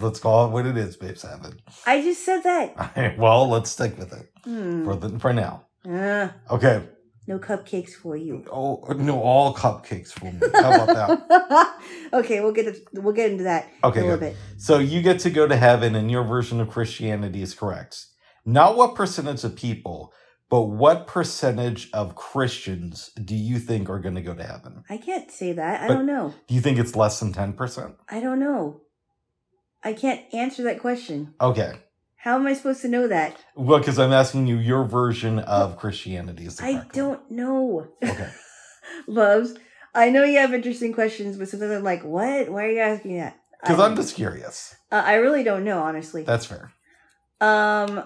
[0.00, 1.22] Let's call it what it is, babes.
[1.22, 1.60] Heaven.
[1.86, 3.16] I just said that.
[3.18, 4.84] well, let's stick with it Hmm.
[4.84, 5.66] for the for now.
[5.88, 6.82] Ah, Okay.
[7.28, 8.44] No cupcakes for you.
[8.50, 10.40] Oh no, all cupcakes for me.
[10.54, 11.78] How about that?
[12.14, 14.32] okay, we'll get to, we'll get into that Okay, in a little good.
[14.34, 14.36] bit.
[14.56, 18.06] So you get to go to heaven, and your version of Christianity is correct.
[18.44, 20.12] Not what percentage of people,
[20.48, 24.82] but what percentage of Christians do you think are going to go to heaven?
[24.88, 25.82] I can't say that.
[25.82, 26.34] I But- don't know.
[26.46, 27.94] Do you think it's less than ten percent?
[28.08, 28.80] I don't know.
[29.84, 31.34] I can't answer that question.
[31.40, 31.74] Okay.
[32.18, 33.36] How am I supposed to know that?
[33.54, 37.88] Well, because I'm asking you your version of Christianity is I don't know.
[38.02, 38.30] Okay.
[39.06, 39.54] Loves.
[39.94, 42.48] I know you have interesting questions, but sometimes I'm like, what?
[42.48, 43.38] Why are you asking that?
[43.60, 44.74] Because I'm just curious.
[44.90, 46.24] Uh, I really don't know, honestly.
[46.24, 46.72] That's fair.
[47.40, 48.04] Um,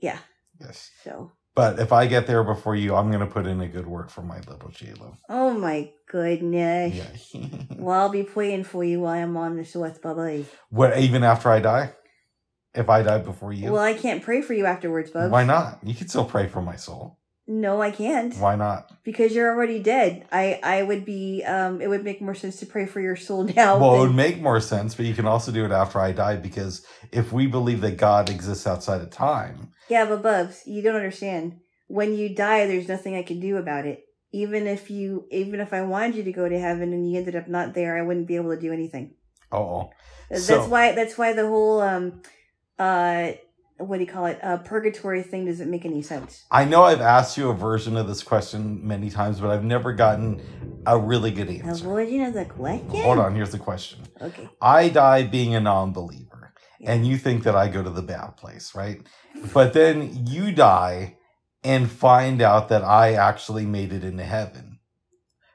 [0.00, 0.18] Yeah.
[0.60, 0.90] Yes.
[1.04, 1.32] So.
[1.54, 4.22] But if I get there before you, I'm gonna put in a good word for
[4.22, 5.16] my little J-Lo.
[5.28, 6.94] Oh my goodness.
[7.32, 7.40] Yeah.
[7.76, 10.46] Well, I'll be praying for you while I'm on this earth, Bubba.
[10.70, 10.96] what?
[10.98, 11.92] Even after I die?
[12.74, 13.72] If I die before you?
[13.72, 15.30] Well, I can't pray for you afterwards, Bubs.
[15.30, 15.80] Why not?
[15.82, 17.18] You can still pray for my soul.
[17.46, 18.34] No, I can't.
[18.36, 18.90] Why not?
[19.04, 20.26] Because you're already dead.
[20.32, 21.44] I I would be.
[21.44, 23.78] Um, it would make more sense to pray for your soul now.
[23.78, 26.36] Well, it would make more sense, but you can also do it after I die
[26.36, 30.96] because if we believe that God exists outside of time, Yeah, but Bubs, you don't
[30.96, 31.60] understand.
[31.88, 34.04] When you die, there's nothing I can do about it.
[34.32, 37.36] Even if you, even if I wanted you to go to heaven and you ended
[37.36, 39.14] up not there, I wouldn't be able to do anything.
[39.52, 39.90] oh,
[40.30, 40.92] That's So- why.
[40.92, 42.22] That's why the whole um,
[42.78, 43.32] uh,
[43.76, 44.38] what do you call it?
[44.42, 46.44] Uh, purgatory thing doesn't make any sense.
[46.50, 49.92] I know I've asked you a version of this question many times, but I've never
[49.92, 50.40] gotten
[50.86, 51.84] a really good A answer.
[51.84, 52.88] version of the question.
[53.02, 54.00] Hold on, here's the question.
[54.20, 54.48] Okay.
[54.62, 56.23] I die being a non believer, Yeah.
[56.84, 59.00] And you think that I go to the bad place, right?
[59.52, 61.16] But then you die
[61.62, 64.78] and find out that I actually made it into heaven.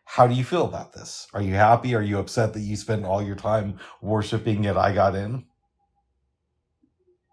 [0.06, 1.28] How do you feel about this?
[1.34, 1.94] Are you happy?
[1.94, 5.46] Are you upset that you spent all your time worshiping yet I got in?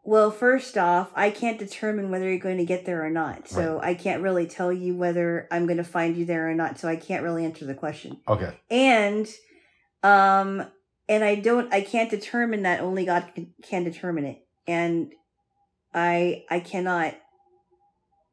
[0.05, 3.49] Well, first off, I can't determine whether you're going to get there or not.
[3.49, 6.79] So I can't really tell you whether I'm going to find you there or not.
[6.79, 8.21] So I can't really answer the question.
[8.29, 8.57] Okay.
[8.71, 9.27] And,
[10.05, 10.65] um,
[11.09, 12.81] and I don't, I can't determine that.
[12.81, 14.45] Only God can, can determine it.
[14.67, 15.13] And
[15.95, 17.15] I, I cannot.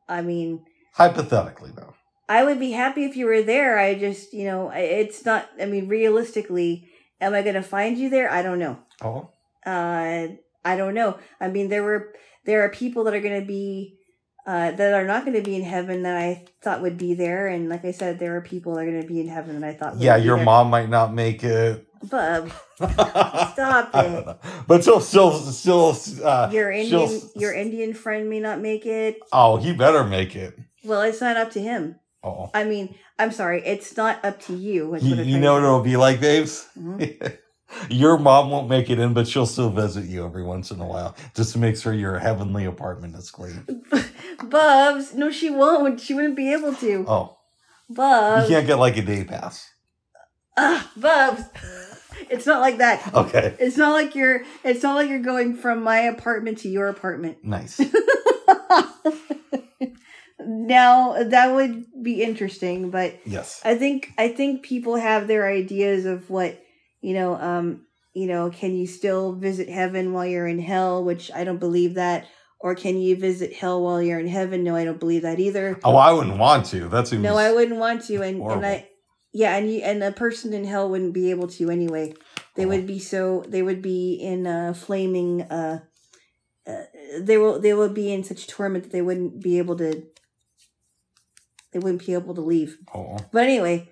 [0.07, 1.93] I mean, Hypothetically, though.
[2.29, 3.79] I would be happy if you were there.
[3.79, 5.49] I just, you know, it's not.
[5.59, 6.87] I mean, realistically,
[7.19, 8.31] am I going to find you there?
[8.31, 8.79] I don't know.
[9.01, 9.29] Oh,
[9.65, 10.27] uh
[10.65, 12.13] i don't know i mean there were
[12.45, 13.97] there are people that are going to be
[14.45, 17.47] uh that are not going to be in heaven that i thought would be there
[17.47, 19.69] and like i said there are people that are going to be in heaven that
[19.69, 20.45] i thought would yeah, your there.
[20.45, 21.87] mom might not make it.
[22.09, 24.37] Bub Stop it.
[24.67, 25.31] But still, still,
[25.93, 25.97] still.
[26.27, 30.35] Uh, your indian she'll- your indian friend may not make it Oh, he better make
[30.35, 30.57] it.
[30.83, 34.53] well it's not up to him Oh, i mean i'm sorry it's not up to
[34.55, 36.67] you you, you know what it'll be like, babes.
[36.77, 37.37] Mhm.
[37.89, 40.85] Your mom won't make it in, but she'll still visit you every once in a
[40.85, 43.65] while just to make sure your heavenly apartment is clean.
[44.43, 47.37] bubs no she won't she wouldn't be able to Oh,
[47.89, 49.69] Bubs, you can't get like a day pass.
[50.57, 51.43] ah, bubs
[52.29, 54.43] it's not like that Okay, It's not like you're.
[54.63, 57.37] It's not like you're going from my apartment to your apartment.
[57.43, 57.79] nice.
[60.39, 63.61] now that would be interesting, but Yes.
[63.63, 66.59] I think I think people have their ideas of what
[67.01, 67.35] you know.
[67.35, 71.03] Um, you know, can you still visit heaven while you're in hell?
[71.03, 72.27] Which I don't believe that.
[72.59, 74.63] Or can you visit hell while you're in heaven?
[74.63, 75.77] No, I don't believe that either.
[75.83, 76.87] Oh, I wouldn't want to.
[76.87, 77.11] That's.
[77.11, 78.65] No, I wouldn't want to, and and.
[78.65, 78.87] I,
[79.33, 82.13] yeah, and you and a person in hell wouldn't be able to anyway.
[82.55, 82.69] They Oh.
[82.69, 85.41] would be so they would be in uh, flaming.
[85.43, 85.79] Uh,
[86.67, 86.83] uh,
[87.19, 90.03] they will they will be in such torment that they wouldn't be able to.
[91.73, 92.77] They wouldn't be able to leave.
[92.93, 93.17] Oh.
[93.31, 93.89] But anyway,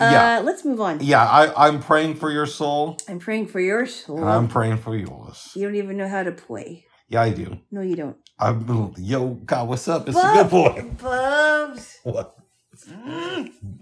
[0.00, 0.38] uh, Yeah.
[0.42, 1.00] let's move on.
[1.02, 4.18] Yeah, I, I'm praying for your soul, I'm praying for your soul.
[4.18, 5.52] and I'm praying for yours.
[5.54, 6.86] you don't even know how to pray.
[7.10, 7.58] Yeah, I do.
[7.70, 8.16] No, you don't.
[8.38, 10.08] I'm, yo, God, what's up?
[10.08, 10.90] It's a good boy.
[11.02, 12.36] Bubs, What?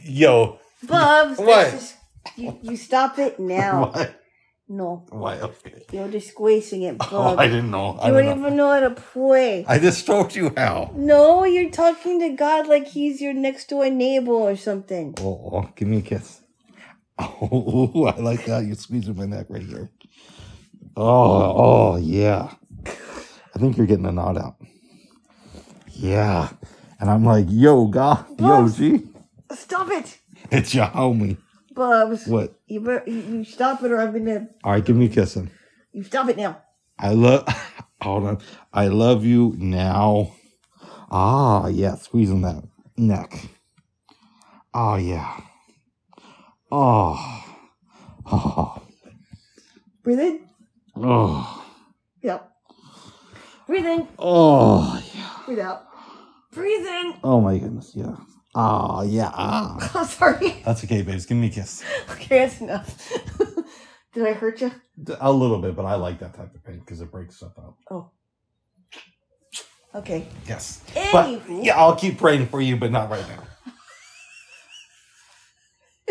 [0.09, 1.39] Yo, Bubs.
[1.39, 1.47] What?
[1.47, 1.95] that's just-
[2.37, 3.87] you you stop it now.
[3.93, 4.23] what?
[4.69, 5.39] No, Why?
[5.39, 5.85] Okay.
[5.93, 7.13] you're disgracing it, Bubs.
[7.13, 7.97] Oh, I didn't know.
[8.01, 9.65] I You don't don't even know how to pray.
[9.69, 10.91] I just told you how.
[10.97, 15.15] No, you're talking to God like he's your next door neighbor or something.
[15.21, 16.43] Oh, oh, give me a kiss.
[17.19, 18.65] Oh, I like that.
[18.67, 19.89] You're squeezing my neck right here.
[20.97, 22.53] Oh, oh, yeah.
[23.55, 24.57] I think you're getting a nod out.
[25.93, 26.51] Yeah.
[27.01, 29.03] And I'm like, yo, God, yo, G.
[29.55, 30.18] Stop it,
[30.51, 31.36] It's your homie.
[31.72, 32.26] Bubs.
[32.26, 32.55] What?
[32.66, 34.49] You, you you stop it or I'm gonna.
[34.64, 35.34] All right, give me a kiss.
[35.34, 35.51] Then.
[35.92, 36.62] You stop it now.
[36.99, 37.47] I love.
[38.03, 38.38] Hold on.
[38.72, 40.32] I love you now.
[41.11, 42.64] Ah, yeah, squeezing that
[42.97, 43.49] neck.
[44.74, 45.40] Oh yeah.
[46.70, 47.44] Oh.
[48.26, 48.82] Oh.
[50.03, 50.40] Breathe in.
[50.97, 51.64] Oh.
[52.22, 52.53] Yep.
[53.66, 54.09] Breathe in.
[54.18, 55.03] Oh.
[55.14, 55.30] Yeah.
[55.44, 55.84] Breathe out.
[56.53, 57.14] Breathe in.
[57.22, 57.92] Oh my goodness.
[57.94, 58.16] Yeah.
[58.57, 59.03] Ah.
[59.03, 59.31] yeah.
[59.35, 59.91] Ah.
[59.95, 60.63] I'm sorry.
[60.65, 61.27] That's okay, babes.
[61.27, 61.85] Give me a kiss.
[62.13, 63.13] Okay, that's enough.
[64.15, 64.73] Did I hurt you?
[65.21, 67.77] A little bit, but I like that type of pain because it breaks stuff up.
[67.91, 68.11] Oh.
[69.95, 70.27] Okay.
[70.49, 70.83] Yes.
[71.13, 73.43] But yeah, I'll keep praying for you, but not right now.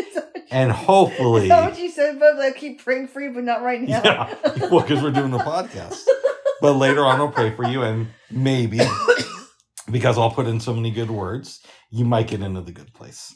[0.52, 1.43] And hopefully.
[1.43, 2.39] is that what you said, Bubs?
[2.39, 4.02] I keep praying for you, but not right now.
[4.06, 4.36] Yeah,
[4.70, 6.02] well, because we're doing the podcast.
[6.62, 8.80] But later on, I'll pray for you, and maybe
[9.91, 11.61] because I'll put in so many good words,
[11.91, 13.36] you might get into the good place.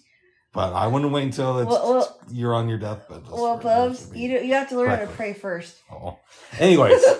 [0.51, 3.23] But I wouldn't wait until it's, Well- well- you're on your deathbed.
[3.29, 5.77] Well, Bubs, you, do, you have to learn how to pray first.
[5.91, 6.17] Oh.
[6.59, 7.03] Anyways,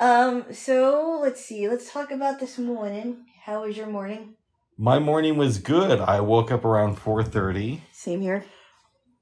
[0.00, 1.68] Um, so let's see.
[1.68, 3.26] Let's talk about this morning.
[3.44, 4.34] How was your morning?
[4.78, 6.00] My morning was good.
[6.00, 7.82] I woke up around 4:30.
[7.92, 8.42] Same here.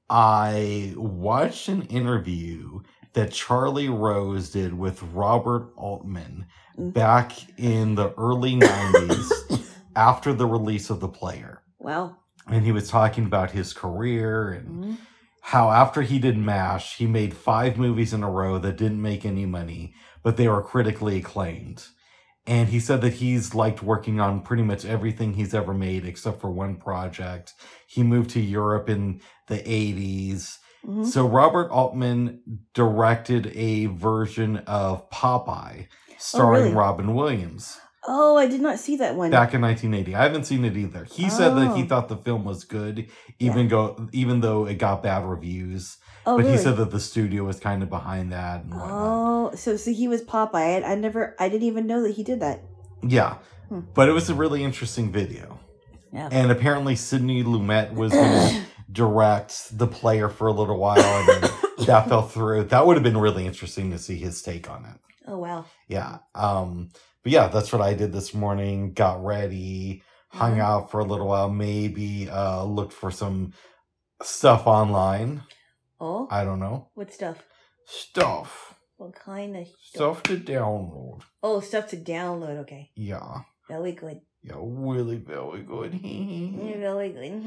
[0.09, 2.79] I watched an interview
[3.13, 6.45] that Charlie Rose did with Robert Altman
[6.77, 6.93] Mm.
[6.93, 9.29] back in the early 90s
[9.95, 11.61] after the release of The Player.
[11.79, 12.15] Wow.
[12.47, 14.97] And he was talking about his career and Mhm.
[15.41, 19.25] how after he did MASH, he made five movies in a row that didn't make
[19.25, 19.93] any money,
[20.23, 21.85] but they were critically acclaimed.
[22.47, 26.39] And he said that he's liked working on pretty much everything he's ever made except
[26.41, 27.53] for one project.
[27.87, 30.59] He moved to Europe in the 80s.
[30.87, 31.05] Mhm.
[31.05, 32.39] So Robert Altman
[32.73, 36.75] directed a version of Popeye starring really?
[36.75, 39.29] Robin Williams Oh, I did not see that one.
[39.29, 40.15] back in 1980.
[40.15, 41.03] I haven't seen it either.
[41.03, 41.85] He said that he Oh.
[41.85, 43.07] thought the film was good
[43.39, 45.97] even go even though it got bad reviews.
[46.25, 46.57] oh, but really?
[46.57, 48.89] he said that the studio was kind of behind that and whatnot.
[48.91, 50.83] Oh, so so he was Popeye.
[50.83, 52.61] I, I never, I didn't even know that he did that.
[53.03, 53.35] Yeah.
[53.69, 53.81] Hmm.
[53.93, 55.59] But it was a really interesting video.
[56.13, 56.29] Yeah.
[56.31, 58.11] And apparently Sidney Lumet was
[58.91, 61.43] direct the player for a little while and
[61.87, 62.63] that fell through.
[62.65, 64.99] That would have been really interesting to see his take on it.
[65.27, 65.65] oh wow.
[65.87, 66.19] Yeah.
[66.35, 66.89] Um
[67.23, 68.93] but yeah, that's what I did this morning.
[68.93, 70.61] Got ready, hung Mhm.
[70.61, 73.53] out for a little while, maybe uh looked for some
[74.21, 75.43] stuff online.
[76.01, 76.89] Oh, I don't know.
[76.95, 77.43] what stuff?
[77.85, 78.75] Stuff.
[78.97, 81.21] What kind of Stuff to download.
[81.43, 82.57] Oh, stuff to download.
[82.59, 83.41] Okay, Yeah.
[83.67, 84.21] very good.
[84.41, 85.91] Yeah, really very good.
[86.01, 87.43] Very good.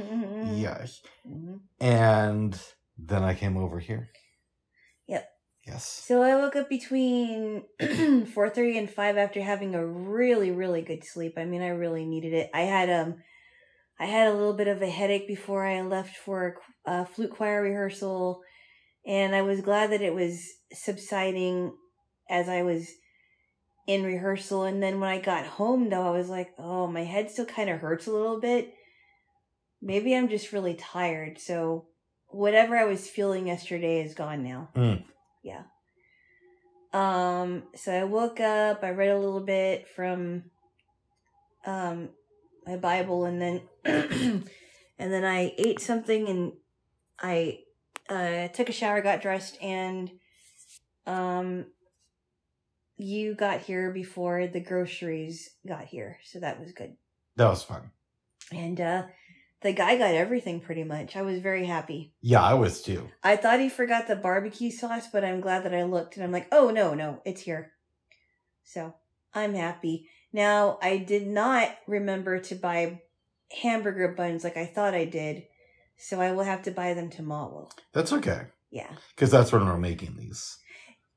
[0.60, 1.00] yes.
[1.26, 1.60] Mhm.
[1.80, 2.58] And
[2.98, 4.10] then I came over here.
[5.08, 5.28] Yep.
[5.66, 5.86] Yes.
[5.88, 7.64] So I woke up between
[8.34, 11.34] four thirty and five after having a really really good sleep.
[11.36, 12.50] I mean, I really needed it.
[12.52, 13.22] I had um,
[13.98, 17.30] I had a little bit of a headache before I left for a uh, flute
[17.30, 18.42] choir rehearsal,
[19.06, 21.74] and I was glad that it was subsiding
[22.28, 22.88] as I was
[23.86, 24.64] in rehearsal.
[24.64, 27.70] And then when I got home, though, I was like, oh, my head still kind
[27.70, 28.74] of hurts a little bit.
[29.80, 31.38] Maybe I'm just really tired.
[31.38, 31.86] So
[32.28, 34.70] whatever I was feeling yesterday is gone now.
[34.76, 35.04] Mm.
[35.42, 35.62] Yeah.
[36.92, 40.44] Um, so I woke up, I read a little bit from
[41.64, 42.08] um
[42.66, 46.52] my Bible and then and then I ate something and
[47.20, 47.60] I
[48.08, 50.10] uh took a shower, got dressed and
[51.06, 51.66] um
[52.96, 56.96] you got here before the groceries got here, so that was good.
[57.36, 57.90] That was fun.
[58.50, 59.04] And uh
[59.62, 61.16] the guy got everything pretty much.
[61.16, 62.12] I was very happy.
[62.20, 63.08] Yeah, I was too.
[63.22, 66.32] I thought he forgot the barbecue sauce, but I'm glad that I looked and I'm
[66.32, 67.72] like, oh no, no, it's here.
[68.64, 68.94] So
[69.34, 70.08] I'm happy.
[70.32, 73.02] Now, I did not remember to buy
[73.62, 75.44] hamburger buns like I thought I did,
[75.96, 77.68] so I will have to buy them tomorrow.
[77.92, 78.46] That's okay.
[78.70, 78.90] Yeah.
[79.14, 80.58] Because that's when we're making these.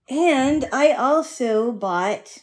[0.09, 2.37] And I also bought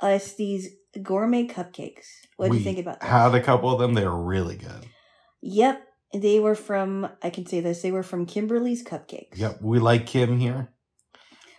[0.00, 0.68] us these
[1.02, 2.06] gourmet cupcakes.
[2.36, 3.06] What do you think about that?
[3.06, 3.94] Had a couple of them.
[3.94, 4.86] They were really good.
[5.42, 5.84] Yep.
[6.14, 9.36] They were from, I can say this, they were from Kimberly's Cupcakes.
[9.36, 9.60] Yep.
[9.60, 10.70] We like Kim here.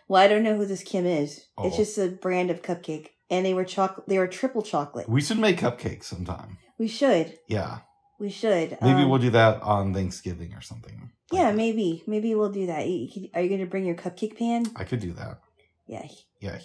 [0.07, 1.45] Well, I don't know who this Kim is.
[1.57, 1.67] Oh.
[1.67, 4.07] It's just a brand of cupcake, and they were chocolate.
[4.07, 5.07] They were triple chocolate.
[5.07, 6.57] We should make cupcakes sometime.
[6.79, 7.37] We should.
[7.47, 7.81] Yeah.
[8.19, 8.77] We should.
[8.81, 11.11] Maybe Um, we'll do that on Thanksgiving or something.
[11.32, 12.03] Yeah, maybe.
[12.07, 12.88] Maybe we'll do that.
[12.88, 14.65] You- Are you going to bring your cupcake pan?
[14.75, 15.39] I could do that.
[15.88, 16.05] Yeah.
[16.39, 16.59] Yeah.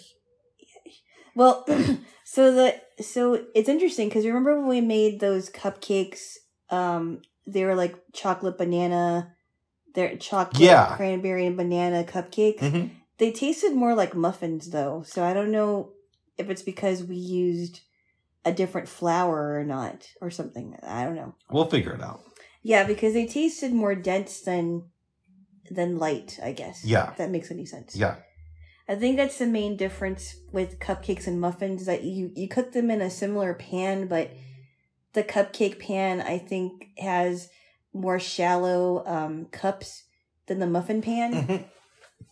[1.35, 1.65] Well,
[2.23, 6.35] so the so it's interesting because remember when we made those cupcakes?
[6.69, 9.33] Um, they were like chocolate banana.
[9.93, 10.95] They're chocolate Yeah.
[10.95, 12.59] cranberry and banana cupcakes.
[12.59, 12.87] hmm
[13.17, 15.91] They tasted more like muffins though, so I don't know
[16.37, 17.81] if it's because we used
[18.43, 20.77] a different flour or not, or something.
[20.83, 21.33] I don't know.
[21.49, 22.21] We'll figure it out.
[22.65, 24.85] Yeah, because they tasted more dense than
[25.69, 26.39] than light.
[26.41, 26.83] I guess.
[26.83, 27.11] Yeah.
[27.11, 27.95] if that makes any sense.
[27.95, 28.15] Yeah.
[28.89, 32.89] I think that's the main difference with cupcakes and muffins that you you cook them
[32.89, 34.31] in a similar pan, but
[35.13, 37.49] the cupcake pan I think has
[37.93, 40.03] more shallow um, cups
[40.47, 41.63] than the muffin pan, Mhm.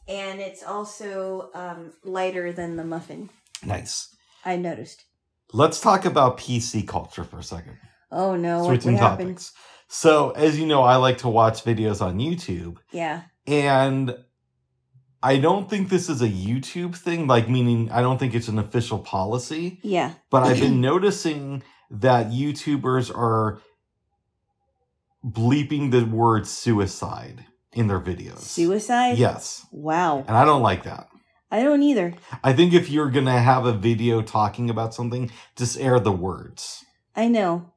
[0.07, 3.29] and it's also um, lighter than the muffin.
[3.63, 4.09] Nice.
[4.43, 5.05] I noticed.
[5.53, 7.77] Let's talk about PC culture for a second.
[8.11, 8.59] Oh no!
[8.63, 9.37] What, Switching what happened?
[9.37, 9.53] topics.
[9.95, 13.21] So, as you know, I like to watch videos on YouTube, Yeah.
[13.45, 14.17] and
[15.21, 18.57] I don't think this is a YouTube thing, like, meaning I don't think it's an
[18.57, 20.13] official policy, Yeah.
[20.31, 23.61] but I've been noticing that YouTubers are
[25.23, 28.39] bleeping the word suicide in their videos.
[28.39, 29.19] Suicide.
[29.19, 29.63] Yes.
[29.71, 30.25] Wow.
[30.27, 31.07] And I don't like that.
[31.51, 32.15] I don't either.
[32.43, 36.11] I think if you're going to have a video talking about something, just air the
[36.11, 36.83] words.
[37.15, 37.72] I know.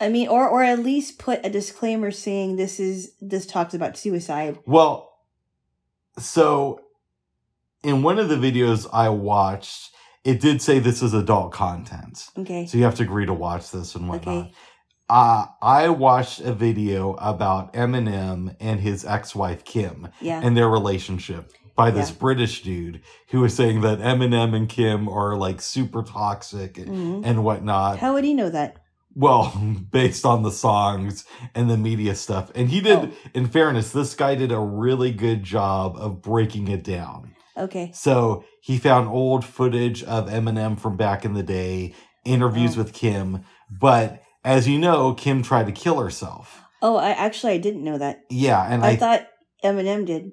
[0.00, 3.96] I mean, or or at least put a disclaimer saying this is this talks about
[3.96, 4.58] suicide.
[4.66, 5.12] Well,
[6.18, 6.80] so
[7.82, 9.90] in one of the videos I watched,
[10.24, 12.26] it did say this is adult content.
[12.36, 12.66] Okay.
[12.66, 14.36] So you have to agree to watch this and whatnot.
[14.46, 14.52] Okay.
[15.10, 20.40] Uh, I watched a video about Eminem and his ex-wife Kim Yeah.
[20.44, 22.16] and their relationship by this Yeah.
[22.18, 27.22] British dude who was saying that Eminem and Kim are like super toxic and, Mhm.
[27.24, 27.98] and whatnot.
[28.00, 28.76] How would he know that?
[29.18, 29.52] Well,
[29.90, 32.52] based on the songs and the media stuff.
[32.54, 33.10] And he did, Oh.
[33.34, 37.34] in fairness, this guy did a really good job of breaking it down.
[37.56, 37.90] Okay.
[37.92, 41.94] So he found old footage of Eminem from back in the day,
[42.24, 42.82] interviews Oh.
[42.82, 43.44] with Kim.
[43.68, 46.62] But as you know, Kim tried to kill herself.
[46.80, 48.20] Oh, I actually I didn't know that.
[48.30, 48.64] Yeah.
[48.72, 49.26] And I, I, thought
[49.64, 50.30] Eminem did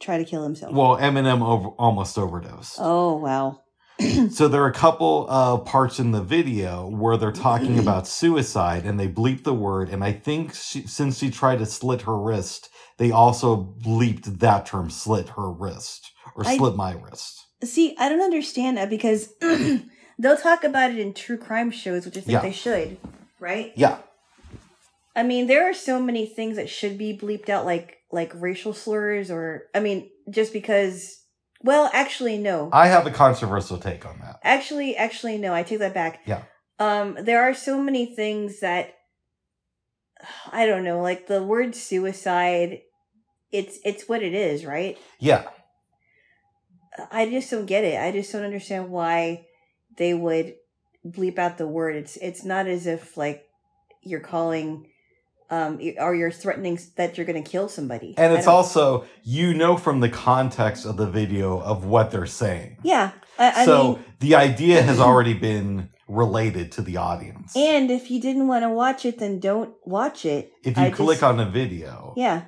[0.00, 0.72] try to kill himself.
[0.72, 2.76] well, Eminem over, almost overdosed.
[2.80, 3.60] oh wow.
[4.30, 8.84] So there are a couple of parts in the video where they're talking about suicide
[8.84, 9.88] and they bleep the word.
[9.88, 12.68] And I think she, since she tried to slit her wrist,
[12.98, 17.40] they also bleeped that term, slit her wrist or I- slit my wrist.
[17.64, 19.32] See, I don't understand that because
[20.18, 22.42] they'll talk about it in true crime shows, which I think Yeah.
[22.42, 22.98] they should,
[23.40, 23.72] right?
[23.76, 23.98] Yeah.
[25.14, 28.74] I mean, there are so many things that should be bleeped out, like like racial
[28.74, 31.22] slurs, or I mean, just because.
[31.62, 32.70] Well, actually, no.
[32.72, 34.40] I have a controversial take on that.
[34.42, 35.54] Actually, actually, no.
[35.54, 36.20] I take that back.
[36.26, 36.42] Yeah.
[36.78, 38.94] Um, there are so many things that
[40.52, 42.80] I don't know, like the word suicide.
[43.52, 44.98] It's it's what it is, right?
[45.18, 45.48] Yeah.
[47.10, 48.00] I just don't get it.
[48.00, 49.46] I just don't understand why
[49.96, 50.54] they would
[51.04, 51.96] bleep out the word.
[51.96, 53.44] It's it's not as if like
[54.02, 54.88] you're calling
[55.50, 58.14] um or you're threatening that you're going to kill somebody.
[58.18, 62.78] And it's also, you know, from the context of the video of what they're saying.
[62.82, 63.12] yeah.
[63.38, 67.54] I, I so mean, the idea has already been related to the audience.
[67.56, 70.50] and if you didn't want to watch it, then don't watch it.
[70.64, 72.42] if you I click just- on a video, Yeah,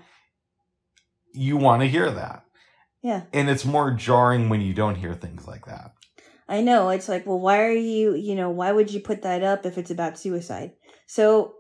[1.34, 2.44] you want to hear that.
[3.02, 3.22] yeah.
[3.32, 5.92] And it's more jarring when you don't hear things like that.
[6.48, 6.88] I know.
[6.88, 9.76] It's like, well, why are you, you know, why would you put that up if
[9.76, 10.72] it's about suicide?
[11.06, 11.52] So,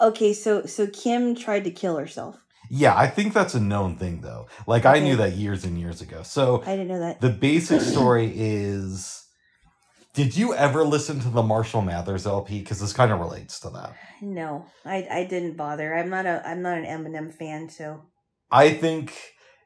[0.00, 2.38] okay, so so Kim tried to kill herself.
[2.72, 4.46] Yeah, I think that's a known thing though.
[4.66, 6.22] Like I knew that years and years ago.
[6.22, 7.20] So I didn't know that.
[7.20, 9.24] the basic story is
[10.14, 13.70] did you ever listen to the Marshall Mathers LP cuz this kind of relates to
[13.70, 13.94] that.
[14.22, 15.94] No, I I didn't bother.
[15.96, 18.02] I'm not a I'm not an Eminem fan, so
[18.52, 19.12] I think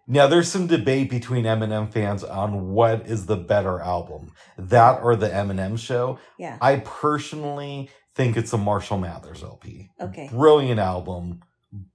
[0.07, 5.16] now there's some debate between Eminem fans on what is the better album, that or
[5.16, 6.18] the Eminem show.
[6.39, 6.59] yeah.
[6.61, 9.91] I personally think it's a Marshall Mathers LP.
[10.01, 10.29] Okay.
[10.31, 11.41] Brilliant album,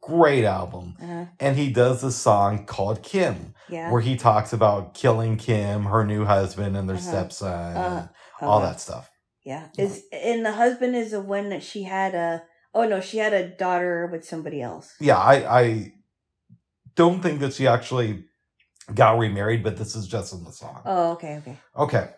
[0.01, 0.95] great album.
[1.01, 3.91] Uh, And he does a song called Kim, yeah.
[3.91, 7.09] where he talks about killing Kim, her new husband, and their Uh-huh.
[7.09, 8.07] stepson, Uh,
[8.41, 9.09] and all that stuff.
[9.45, 9.67] Yeah.
[9.77, 12.43] Is and the husband is the one that she had a
[12.73, 14.93] oh no, she had a daughter with somebody else.
[14.99, 15.93] Yeah, I, I
[16.95, 18.25] don't think that she actually
[18.93, 20.81] got remarried, but this is just in the song.
[20.85, 21.57] Oh, okay, okay.
[21.77, 22.09] Okay.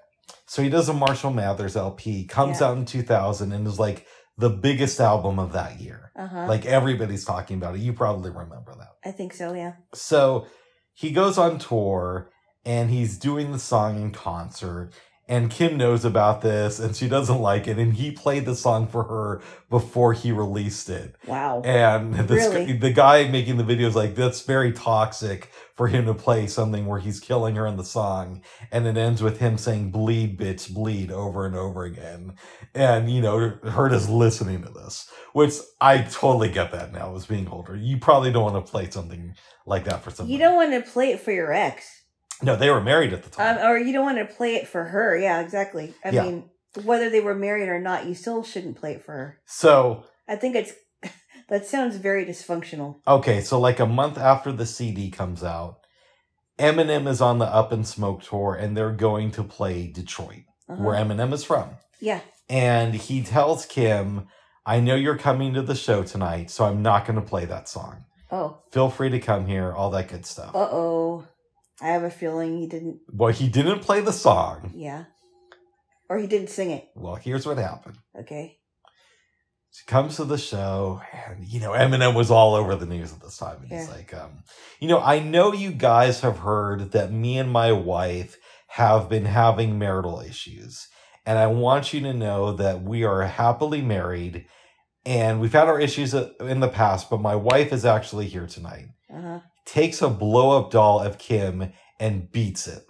[0.51, 2.67] So he does a Marshall Mathers LP, comes Yeah.
[2.67, 4.05] out in 2000, and is like
[4.37, 6.11] the biggest album of that year.
[6.13, 6.45] Uh-huh.
[6.45, 7.79] Like everybody's talking about it.
[7.79, 8.89] You probably remember that.
[9.05, 9.75] I think so, yeah.
[9.93, 10.47] So
[10.93, 12.31] he goes on tour
[12.65, 14.91] and he's doing the song in concert.
[15.31, 17.79] And Kim knows about this and she doesn't like it.
[17.79, 21.15] And he played the song for her before he released it.
[21.25, 21.61] Wow.
[21.63, 22.73] And this, Really?
[22.73, 26.85] the guy making the video is like, that's very toxic for him to play something
[26.85, 28.41] where he's killing her in the song.
[28.73, 32.33] And it ends with him saying, bleed, bitch, bleed over and over again.
[32.75, 37.25] And, you know, her just listening to this, which I totally get that now as
[37.25, 37.73] being older.
[37.73, 39.33] You probably don't want to play something
[39.65, 40.33] like that for somebody.
[40.33, 42.00] You don't want to play it for your ex.
[42.41, 43.57] No, they were married at the time.
[43.57, 45.17] Um, or you don't want to play it for her.
[45.17, 45.93] Yeah, exactly.
[46.03, 46.23] I Yeah.
[46.23, 46.49] mean,
[46.83, 49.37] whether they were married or not, you still shouldn't play it for her.
[49.45, 50.73] so, I think it's
[51.49, 52.97] that sounds very dysfunctional.
[53.07, 55.77] okay, so like a month after the CD comes out,
[56.59, 60.81] Eminem is on the Up in Smoke tour and they're going to play Detroit, Uh-huh.
[60.83, 61.71] where Eminem is from.
[61.99, 62.21] yeah.
[62.49, 64.27] And he tells Kim,
[64.65, 67.69] I know you're coming to the show tonight, so I'm not going to play that
[67.69, 68.03] song.
[68.29, 68.59] Oh.
[68.71, 70.53] Feel free to come here, all that good stuff.
[70.53, 71.25] Uh oh.
[71.81, 72.99] I have a feeling he didn't.
[73.11, 74.71] Well, he didn't play the song.
[74.75, 75.05] Yeah.
[76.09, 76.89] Or he didn't sing it.
[76.95, 77.97] Well, here's what happened.
[78.19, 78.57] Okay.
[79.71, 83.21] She comes to the show, and you know, Eminem was all over the news at
[83.21, 83.61] this time.
[83.61, 84.43] And he's like, um,
[84.81, 89.25] you know, I know you guys have heard that me and my wife have been
[89.25, 90.87] having marital issues.
[91.25, 94.45] And I want you to know that we are happily married
[95.05, 98.47] and we've had our issues uh, in the past, but my wife is actually here
[98.47, 98.85] tonight.
[99.13, 99.39] Uh huh.
[99.71, 102.85] Takes a blow up doll of Kim and beats it.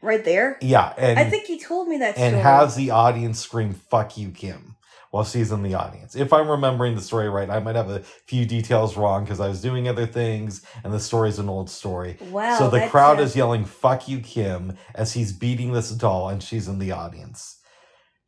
[0.00, 0.56] Right there.
[0.62, 0.94] Yeah.
[0.96, 2.42] And I think he told me that and story.
[2.42, 4.76] has the audience scream "fuck you, Kim,"
[5.10, 6.14] while she's in the audience.
[6.14, 9.48] If I'm remembering the story right, I might have a few details wrong because I
[9.48, 12.18] was doing other things and the story's an old story.
[12.30, 12.56] Wow.
[12.56, 16.40] so the crowd uh, is yelling, fuck you, Kim, as he's beating this doll and
[16.40, 17.56] she's in the audience.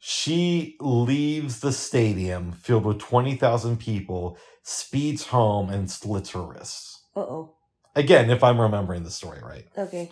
[0.01, 6.92] She leaves the stadium filled with 20,000 people, speeds home, and slits her wrists.
[7.15, 7.55] Uh-oh.
[7.95, 9.67] Again, if I'm remembering the story right.
[9.77, 10.11] Okay.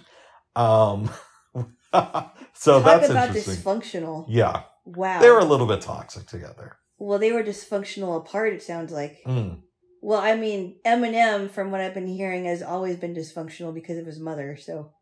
[0.57, 1.11] Um,
[1.55, 3.55] so Talk that's about interesting.
[3.57, 4.27] dysfunctional.
[4.29, 5.21] yeah, Wow.
[5.21, 6.77] they were a little bit toxic together.
[6.99, 9.19] well, they were dysfunctional apart, it sounds like.
[9.27, 9.63] Mm.
[10.03, 14.07] Well, I mean, Eminem, from what I've been hearing, has always been dysfunctional because of
[14.07, 14.93] his mother, so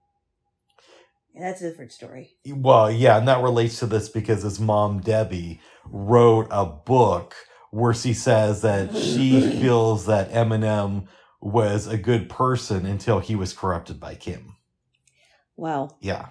[1.38, 2.30] that's a different story.
[2.46, 7.34] Well, yeah, and that relates to this because his mom, Debbie, wrote a book
[7.70, 11.06] where she says that she feels that Eminem
[11.40, 14.56] was a good person until he was corrupted by Kim.
[15.56, 15.90] Wow.
[16.00, 16.30] Yeah.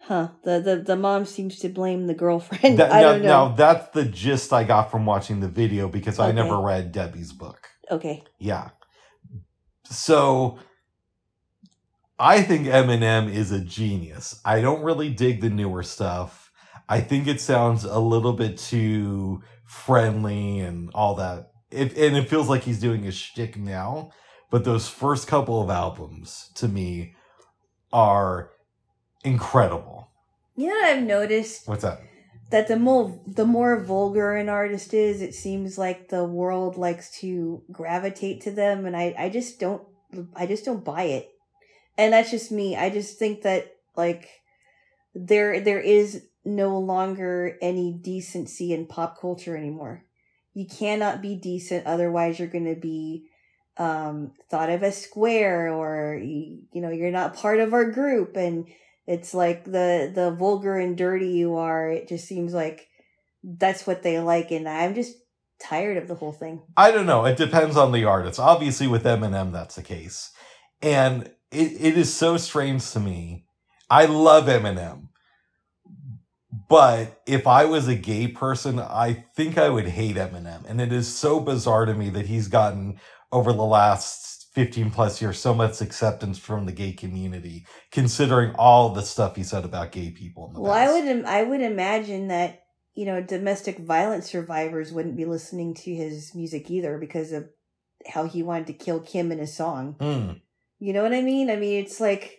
[0.00, 0.28] Huh.
[0.44, 2.78] The the, the mom seems to blame the girlfriend.
[2.78, 3.48] That- I now, don't know.
[3.48, 7.32] now, that's the gist I got from watching the video because I never read Debbie's
[7.32, 7.68] book.
[7.90, 8.22] Okay.
[8.38, 8.70] Yeah.
[9.84, 10.58] So
[12.18, 14.40] I think Eminem is a genius.
[14.44, 16.52] I don't really dig the newer stuff.
[16.88, 21.49] I think it sounds a little bit too friendly and all that.
[21.70, 24.10] It, and it feels like he's doing his shtick now.
[24.50, 27.14] But those first couple of albums, to me,
[27.92, 28.50] are
[29.24, 30.08] incredible.
[30.56, 31.68] You know what I've noticed?
[31.68, 32.00] What's that?
[32.50, 37.18] that the more the more vulgar an artist is, it seems like the world likes
[37.20, 39.82] to gravitate to them, and I I just don't
[40.34, 41.30] I just don't buy it,
[41.96, 42.76] and that's just me.
[42.76, 44.28] I just think that like
[45.14, 50.04] there there is no longer any decency in pop culture anymore.
[50.60, 53.24] You cannot be decent, otherwise you're going to be
[53.76, 58.36] um thought of as square or you, you know you're not part of our group
[58.36, 58.66] and
[59.06, 62.88] it's like the the vulgar and dirty you are it just seems like
[63.42, 65.14] that's what they like and i'm just
[65.60, 67.26] tired of the whole thing I don't know.
[67.26, 68.40] It depends on the artist.
[68.40, 70.30] Obviously, with Eminem, that's the case.
[70.80, 73.44] And it, it is so strange to me.
[73.90, 75.09] I love Eminem.
[76.70, 80.64] But if I was a gay person, I think I would hate Eminem.
[80.68, 83.00] And it is so bizarre to me that he's gotten
[83.32, 88.90] over the last 15 plus years so much acceptance from the gay community, considering all
[88.90, 92.28] the stuff he said about gay people in the well i would i would imagine
[92.28, 92.62] that
[92.94, 97.48] you know domestic violence survivors wouldn't be listening to his music either because of
[98.06, 100.40] how he wanted to kill kim in his song Mm.
[100.80, 102.38] you know what i mean i mean it's like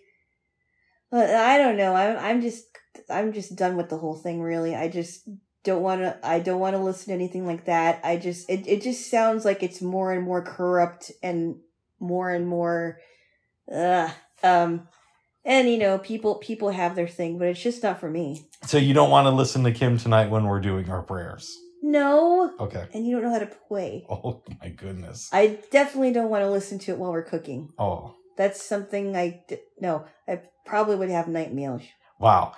[1.13, 2.65] uh, i don't know i'm i'm just
[3.09, 4.75] i'm just done with the whole thing really.
[4.75, 5.27] I just
[5.63, 8.01] don't want to i don't want to listen to anything like that.
[8.03, 11.57] I just it, it just sounds like it's more and more corrupt and
[11.99, 12.97] more and more
[13.71, 14.09] uh
[14.43, 14.87] um
[15.45, 18.47] and you know people people have their thing but it's just not for me.
[18.65, 21.55] So you don't want to listen to Kim tonight when we're doing our prayers.
[21.83, 22.53] no.
[22.59, 22.85] Okay.
[22.93, 24.05] and you don't know how to play.
[24.09, 25.29] Oh my goodness.
[25.31, 27.69] i definitely don't want to listen to it while we're cooking.
[27.77, 31.83] Oh, that's something i d- no i probably would have nightmares
[32.19, 32.53] wow.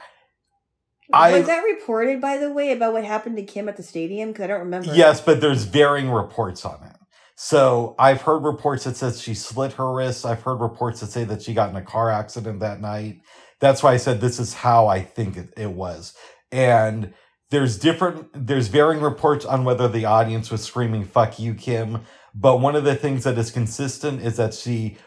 [1.13, 4.29] I- was that reported, by the way, about what happened to Kim at the stadium?
[4.29, 4.93] Because I don't remember.
[4.93, 6.95] Yes, but there's varying reports on it.
[7.35, 10.25] So I've heard reports that says she slit her wrists.
[10.25, 13.21] I've heard reports that say that she got in a car accident that night.
[13.59, 16.13] That's why I said this is how I think it, it was.
[16.51, 17.13] And
[17.49, 22.01] there's different, there's varying reports on whether the audience was screaming, fuck you, Kim.
[22.35, 24.97] But one of the things that is consistent is that she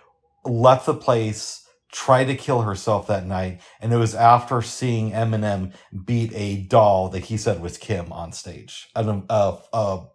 [0.44, 3.60] left the place, tried to kill herself that night.
[3.80, 5.72] And it was after seeing Eminem
[6.04, 8.88] beat a doll that he said was Kim on stage.
[8.94, 10.06] A, a, a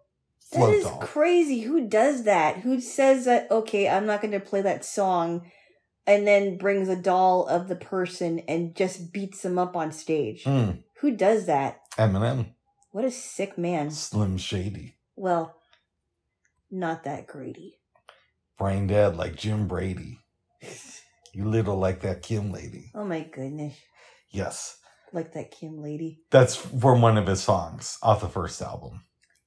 [0.52, 0.98] that is doll.
[1.00, 1.60] crazy.
[1.62, 2.58] Who does that?
[2.58, 3.50] Who says that?
[3.50, 5.50] Okay, I'm not going to play that song,
[6.06, 10.44] and then brings a doll of the person and just beats them up on stage.
[10.44, 11.80] Mm, Who does that?
[11.96, 12.54] Eminem,
[12.90, 13.90] What a sick man.
[13.90, 15.56] Slim Shady, Well,
[16.70, 17.78] not that greedy.
[18.58, 20.18] brain dead like Jim Brady.
[21.32, 22.90] You little like that Kim lady.
[22.94, 23.74] Oh my goodness,
[24.30, 24.76] Yes,
[25.12, 26.20] like that Kim lady.
[26.30, 29.04] that's from one of his songs off the first album.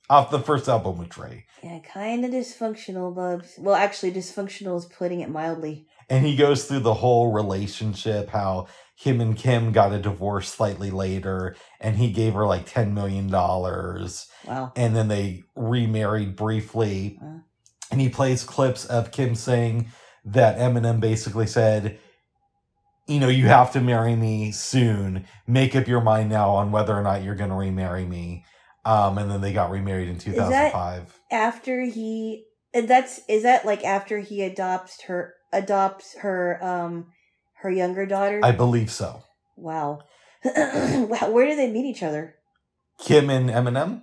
[0.08, 1.46] Off the first album with Dre.
[1.64, 3.56] Yeah, kind of dysfunctional, Bubs.
[3.58, 5.88] Well, actually, dysfunctional is putting it mildly.
[6.12, 10.92] And he goes through the whole relationship, how him and Kim got a divorce slightly
[10.92, 13.28] later, and he gave her like $10 million.
[13.32, 14.72] Wow.
[14.76, 17.18] And then they remarried briefly.
[17.20, 17.42] Wow.
[17.90, 19.88] And he plays clips of Kim saying
[20.26, 22.00] that Eminem basically said,
[23.08, 25.26] You know, you have to marry me soon.
[25.48, 28.46] Make up your mind now on whether or not you're going to remarry me.
[28.84, 31.20] Um, and then they got remarried in 2005.
[31.32, 37.08] after he and that's is that like after he adopts her adopts her um
[37.56, 39.24] her younger daughter I believe so.
[39.56, 40.02] wow
[40.46, 42.36] wow where do they meet each other
[43.00, 44.02] Kim and Eminem?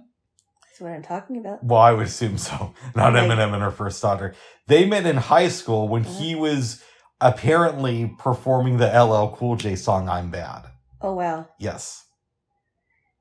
[0.72, 1.62] That's what I'm talking about.
[1.62, 2.72] Well, I would assume so.
[2.96, 4.34] Not Like- Eminem and her first daughter.
[4.68, 6.18] They met in high school when Uh-huh.
[6.18, 6.82] he was
[7.20, 10.64] apparently performing the LL Cool J song "I'm Bad."
[11.02, 11.46] Oh wow.
[11.58, 12.04] Yes,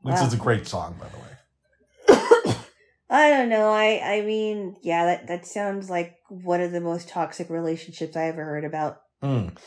[0.02, 0.26] which Wow.
[0.28, 2.56] is a great song, by the way.
[3.10, 3.70] I don't know.
[3.70, 8.28] I I mean, yeah, that that sounds like one of the most toxic relationships I
[8.28, 9.02] ever heard about.
[9.22, 9.58] Mm.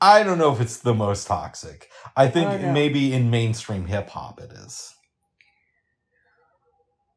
[0.00, 1.88] I don't know if it's the most toxic.
[2.16, 2.72] I think Oh, no.
[2.72, 4.94] maybe in mainstream hip hop it is.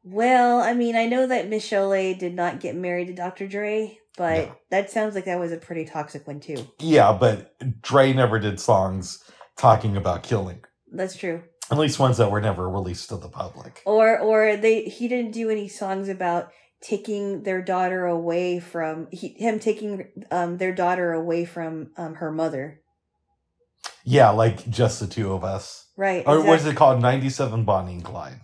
[0.02, 3.46] Well, I mean, I know that Michel'le did not get married to Dr.
[3.46, 4.56] Dre, but No.
[4.70, 6.66] that sounds like that was a pretty toxic one too.
[6.78, 9.22] Yeah, but Dre never did songs
[9.56, 10.64] talking about killing.
[10.90, 11.42] That's true.
[11.70, 13.82] At least ones that were never released to the public.
[13.86, 16.50] Or or they he didn't do any songs about
[16.82, 22.32] taking their daughter away from he, him taking um their daughter away from um her
[22.32, 22.80] mother.
[24.02, 25.86] Yeah, like just the two of us.
[25.96, 26.24] Right.
[26.26, 27.00] Or what is it called?
[27.02, 28.40] 97 Bonnie and Clyde.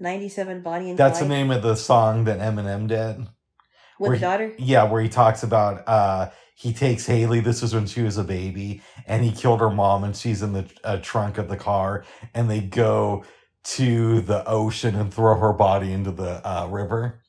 [0.00, 1.10] 97 Bonnie and Clyde.
[1.10, 3.26] That's the name of the song that Eminem did.
[3.98, 4.54] with the he- daughter?
[4.58, 7.38] Yeah, where he talks about uh he takes Hailie.
[7.38, 10.54] This was when she was a baby, and he killed her mom, and she's in
[10.54, 13.24] the uh, trunk of the car, and they go
[13.62, 17.22] to the ocean and throw her body into the uh, river.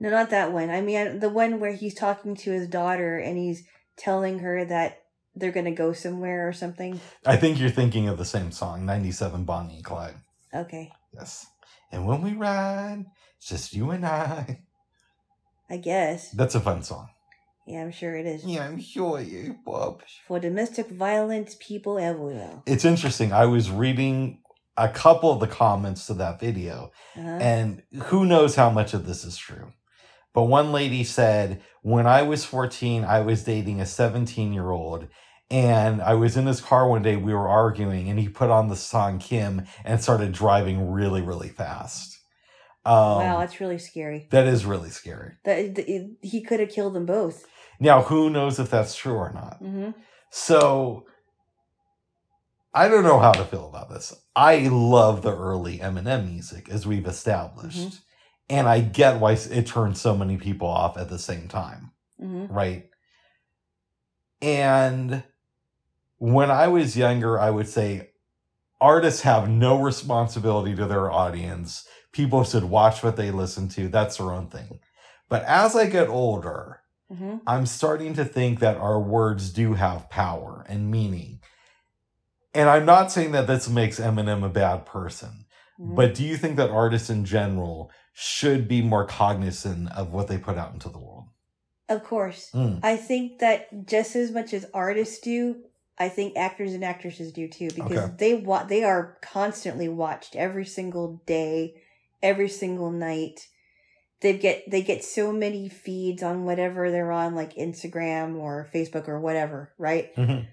[0.00, 0.70] No, not that one.
[0.70, 3.62] I mean, the one where he's talking to his daughter and he's
[3.96, 4.98] telling her that
[5.36, 7.00] they're going to go somewhere or something.
[7.24, 10.16] I think you're thinking of the same song, '97 Bonnie and Clyde.
[10.52, 10.90] Okay.
[11.14, 11.46] Yes.
[11.92, 13.04] And when we ride,
[13.36, 14.62] it's just you and I.
[15.70, 16.30] I guess.
[16.32, 17.08] That's a fun song.
[17.66, 18.44] Yeah, I'm sure it is.
[18.44, 20.02] Yeah, I'm sure you, Bob.
[20.26, 22.62] For domestic violence, people everywhere.
[22.66, 23.32] It's interesting.
[23.32, 24.40] I was reading
[24.76, 27.28] a couple of the comments to that video, Uh-huh.
[27.28, 29.72] and who knows how much of this is true.
[30.34, 35.08] But one lady said, When I was 14, I was dating a 17 year old,
[35.52, 38.68] and I was in his car one day, we were arguing, and he put on
[38.68, 42.18] the song Kim and started driving really, really fast.
[42.86, 44.28] Um, wow, that's really scary.
[44.30, 45.34] That is really scary.
[45.44, 47.46] That th- he could have killed them both.
[47.78, 49.58] Now, who knows if that's true or not?
[49.58, 49.90] hmm
[50.30, 51.04] So,
[52.72, 54.14] I don't know how to feel about this.
[54.34, 57.78] I love the early Eminem music, as we've established.
[57.78, 57.98] Mhm.
[58.48, 62.46] And I get why it turned so many people off at the same time, hmm
[62.46, 62.88] right?
[64.40, 65.22] And
[66.22, 68.10] when I was younger, I would say
[68.80, 71.84] artists have no responsibility to their audience.
[72.12, 73.88] People should watch what they listen to.
[73.88, 74.78] That's their own thing.
[75.28, 80.10] But as I get older, hmm I'm starting to think that our words do have
[80.10, 81.40] power and meaning.
[82.54, 85.46] And I'm not saying that this makes Eminem a bad person,
[85.76, 90.28] hmm but do you think that artists in general should be more cognizant of what
[90.28, 91.30] they put out into the world?
[91.88, 92.50] Of course.
[92.54, 92.78] Mm.
[92.84, 95.56] I think that just as much as artists do,
[95.98, 98.14] I think actors and actresses do too because Okay.
[98.18, 101.74] they wa- they are constantly watched every single day,
[102.22, 103.48] every single night.
[104.20, 109.08] They get they get so many feeds on whatever they're on like Instagram or Facebook
[109.08, 110.14] or whatever, right?
[110.16, 110.46] Mhm.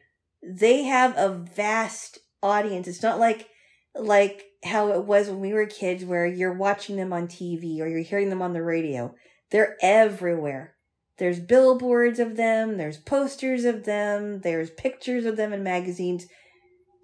[0.44, 2.88] They have a vast audience.
[2.88, 3.48] It's not like
[3.96, 7.88] like how it was when we were kids where you're watching them on TV or
[7.88, 9.16] you're hearing them on the radio.
[9.52, 10.76] They're everywhere.
[11.20, 16.26] There's billboards of them, there's posters of them, there's pictures of them in magazines.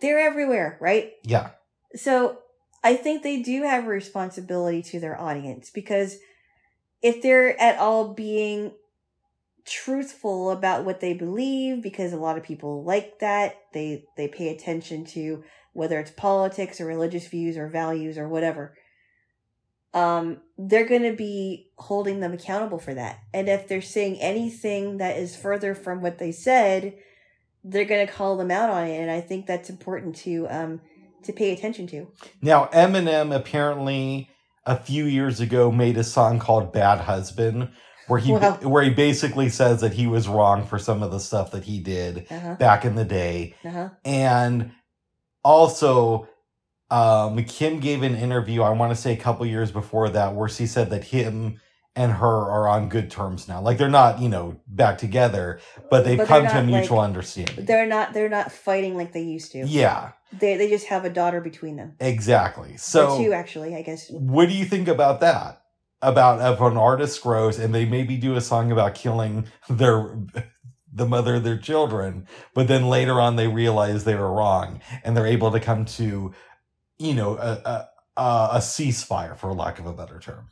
[0.01, 1.11] They're everywhere, right?
[1.24, 1.51] Yeah.
[1.95, 2.39] So
[2.84, 6.18] I think they do have a responsibility to their audience because
[7.01, 8.72] if they're at all being
[9.66, 14.49] truthful about what they believe because a lot of people like that they they pay
[14.49, 15.43] attention to
[15.74, 18.76] whether it's politics or religious views or values or whatever
[19.95, 23.19] um they're going to be holding them accountable for that.
[23.33, 26.95] And if they're saying anything that is further from what they said
[27.67, 28.99] they're going to call them out on it.
[28.99, 30.81] And i think that's important to um
[31.23, 32.07] to pay attention to.
[32.41, 34.29] Now, Eminem apparently
[34.65, 37.69] a few years ago made a song called Bad Husband
[38.07, 38.59] where he Wow.
[38.61, 41.79] where he basically says that he was wrong for some of the stuff that he
[41.79, 42.55] did uh-huh.
[42.55, 43.55] back in the day.
[43.65, 43.89] uh-huh.
[44.03, 44.71] And
[45.43, 46.27] also,
[46.91, 50.49] um, Kim gave an interview, I want to say a couple years before that, where
[50.49, 51.59] she said that him
[51.95, 53.61] and her are on good terms now.
[53.61, 55.59] Like they're not, you know, back together,
[55.89, 57.65] but they've But come to a mutual like- understanding.
[57.65, 61.09] they're not they're not fighting like they used to Yeah, they they just have a
[61.09, 62.69] daughter between them exactly.
[62.69, 65.61] or two So, actually i guess what do you think about that?
[66.01, 70.17] About if an artist grows and they maybe do a song about killing their
[70.93, 75.15] the mother of their children, but then later on they realize they were wrong and
[75.15, 76.33] they're able to come to,
[76.97, 77.87] you know, a
[78.17, 80.49] a, a ceasefire, for lack of a better term.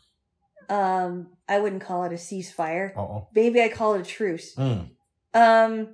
[0.69, 4.89] um i wouldn't call it a ceasefire Oh, maybe i call it a truce mm.
[5.33, 5.89] um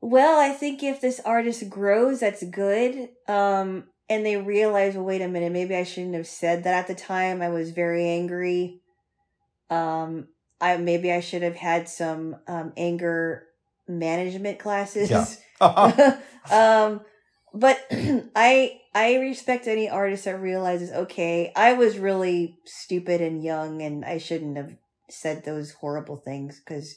[0.00, 5.20] well i think if this artist grows that's good um and they realize, well, wait
[5.20, 7.42] a minute, maybe I shouldn't have said that at the time.
[7.42, 8.80] I was very angry.
[9.70, 10.28] Um,
[10.60, 13.44] I maybe I should have had some um, anger
[13.86, 15.10] management classes.
[15.10, 15.26] Yeah.
[16.50, 17.02] um,
[17.54, 23.82] but I I respect any artist that realizes, okay, I was really stupid and young,
[23.82, 24.74] and I shouldn't have
[25.10, 26.96] said those horrible things because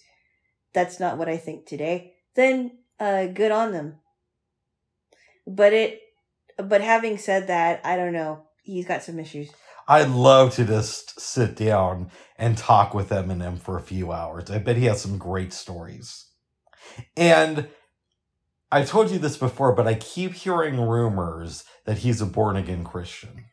[0.74, 2.14] that's not what I think today.
[2.36, 3.98] Then, uh, good on them.
[5.48, 6.02] But it,
[6.58, 8.44] but having said that, I don't know.
[8.64, 9.50] He's got some issues.
[9.88, 14.50] I'd love to just sit down and talk with Eminem for a few hours.
[14.50, 16.28] I bet he has some great stories.
[17.18, 17.68] And
[18.72, 22.84] I told you this before, but I keep hearing rumors that he's a born again
[22.84, 23.46] Christian.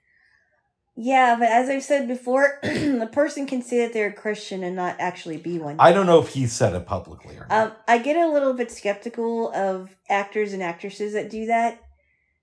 [1.01, 4.75] Yeah, but as I've said before, the person can say that they're a Christian and
[4.75, 5.77] not actually be one.
[5.79, 7.67] I don't know if he said it publicly or not.
[7.69, 11.81] Um, I get a little bit skeptical of actors and actresses that do that,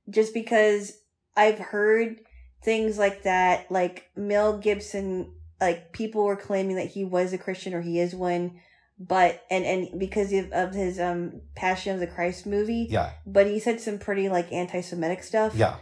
[0.09, 0.93] just because
[1.35, 2.21] I've heard
[2.63, 3.69] things like that.
[3.69, 8.15] Like Mel Gibson, like people were claiming that he was a Christian or he is
[8.15, 8.59] one,
[8.99, 12.87] but and and because of, of his um Passion of the Christ movie.
[12.89, 15.53] yeah, But he said some pretty like anti-Semitic stuff.
[15.55, 15.75] yeah.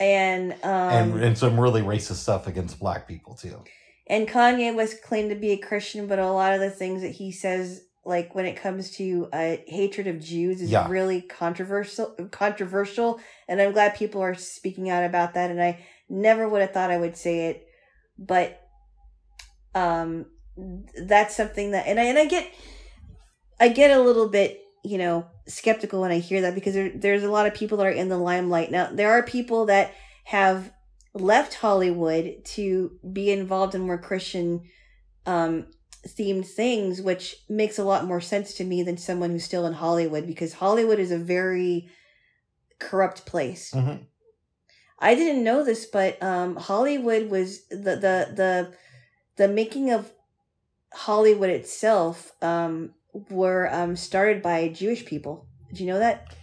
[0.00, 3.62] and um and, and some really racist stuff against black people, too.
[4.06, 7.12] And Kanye was claimed to be a Christian, but a lot of the things that
[7.12, 10.86] he says, like when it comes to uh, hatred of Jews, is Yeah.
[10.88, 12.14] really controversial.
[12.30, 15.50] Controversial, and I'm glad people are speaking out about that.
[15.50, 17.66] And I never would have thought I would say it,
[18.18, 18.60] but
[19.74, 20.26] um,
[20.56, 22.52] that's something that, and I and I get,
[23.60, 27.24] I get a little bit, you know, skeptical when I hear that because there, there's
[27.24, 28.88] a lot of people that are in the limelight now.
[28.92, 29.94] There are people that
[30.24, 30.72] have
[31.14, 34.62] left Hollywood to be involved in more Christian
[35.26, 35.66] um,
[36.06, 39.72] themed things, which makes a lot more sense to me than someone who's still in
[39.74, 41.88] Hollywood because Hollywood is a very
[42.78, 43.72] corrupt place.
[43.72, 44.06] Mhm.
[44.98, 48.74] I didn't know this, but um, Hollywood was the the the
[49.36, 50.10] the making of
[50.94, 52.94] Hollywood itself um,
[53.30, 55.46] were um, started by Jewish people.
[55.68, 56.34] Did you know that?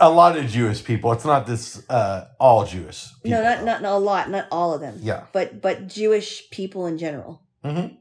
[0.00, 1.12] A lot of Jewish people.
[1.12, 3.06] It's not this uh, all Jewish.
[3.22, 4.98] People, no, not, not not a lot, not all of them.
[5.00, 5.24] Yeah.
[5.32, 7.42] but but Jewish people in general.
[7.64, 7.98] Mhm.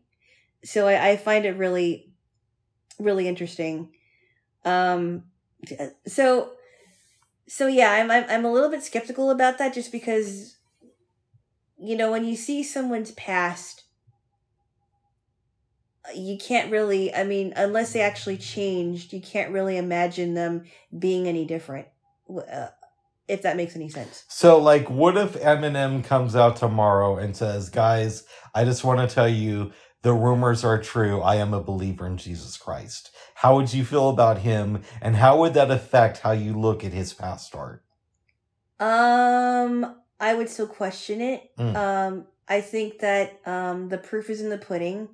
[0.63, 2.11] So I, I find it really,
[2.97, 3.89] really interesting.
[4.65, 5.25] Um,
[6.07, 6.53] so,
[7.47, 10.55] so yeah, I'm, I'm I'm a little bit skeptical about that, just because,
[11.77, 13.82] you know, when you see someone's past,
[16.15, 17.13] you can't really.
[17.13, 20.63] I mean, unless they actually changed, you can't really imagine them
[20.97, 21.87] being any different.
[22.29, 22.67] Uh,
[23.27, 24.25] if that makes any sense.
[24.27, 29.13] So, like, what if Eminem comes out tomorrow and says, guys, I just want to
[29.13, 31.21] tell you the rumors are true.
[31.21, 33.11] I am a believer in Jesus Christ.
[33.35, 34.83] How would you feel about him?
[35.01, 37.83] And how would that affect how you look at his past art?
[38.79, 41.51] Um, I would still question it.
[41.57, 41.75] Mm.
[41.75, 45.07] Um, I think that um, the proof is in the pudding,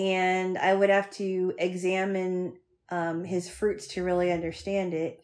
[0.00, 2.54] and I would have to examine
[2.88, 5.22] um, his fruits to really understand it.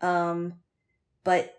[0.00, 0.54] Um,
[1.22, 1.54] but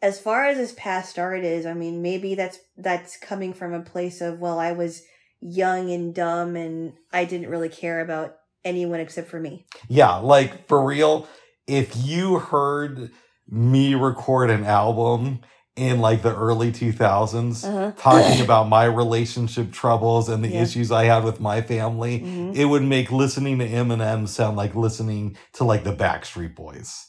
[0.00, 3.82] as far as his past art is, I mean, maybe that's that's coming from a
[3.82, 5.02] place of well, I was
[5.40, 9.66] young and dumb, and I didn't really care about anyone except for me.
[9.88, 11.28] Yeah, like, for real,
[11.66, 13.10] if you heard
[13.46, 15.40] me record an album
[15.78, 17.92] in like the early 2000s, Uh-huh.
[17.96, 20.62] talking about my relationship troubles and the Yeah.
[20.62, 22.54] issues I had with my family, Mhm.
[22.56, 27.06] it would make listening to Eminem sound like listening to like the Backstreet Boys.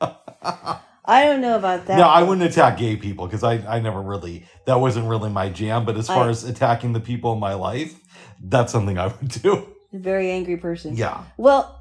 [1.10, 1.96] I don't know about that.
[1.96, 5.48] no, I wouldn't attack gay people because I, I never really, that wasn't really my
[5.48, 5.84] jam.
[5.86, 7.98] But as far I- as attacking the people in my life,
[8.42, 9.66] that's something I would do.
[9.92, 10.96] Very angry person.
[10.96, 11.22] Yeah.
[11.38, 11.80] Well,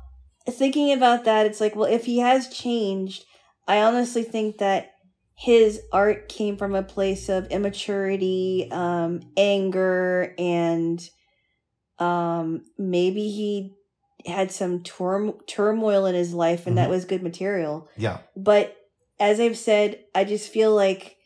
[0.49, 3.25] thinking about that, it's like, well, if he has changed,
[3.67, 4.91] I honestly think that
[5.39, 11.07] his art came from a place of immaturity, um, anger, and
[11.99, 13.75] um, maybe he
[14.25, 16.91] had some turm- turmoil in his life, and that Mhm.
[16.91, 17.87] was good material.
[17.95, 18.17] Yeah.
[18.35, 18.75] But
[19.19, 21.17] as I've said, I just feel like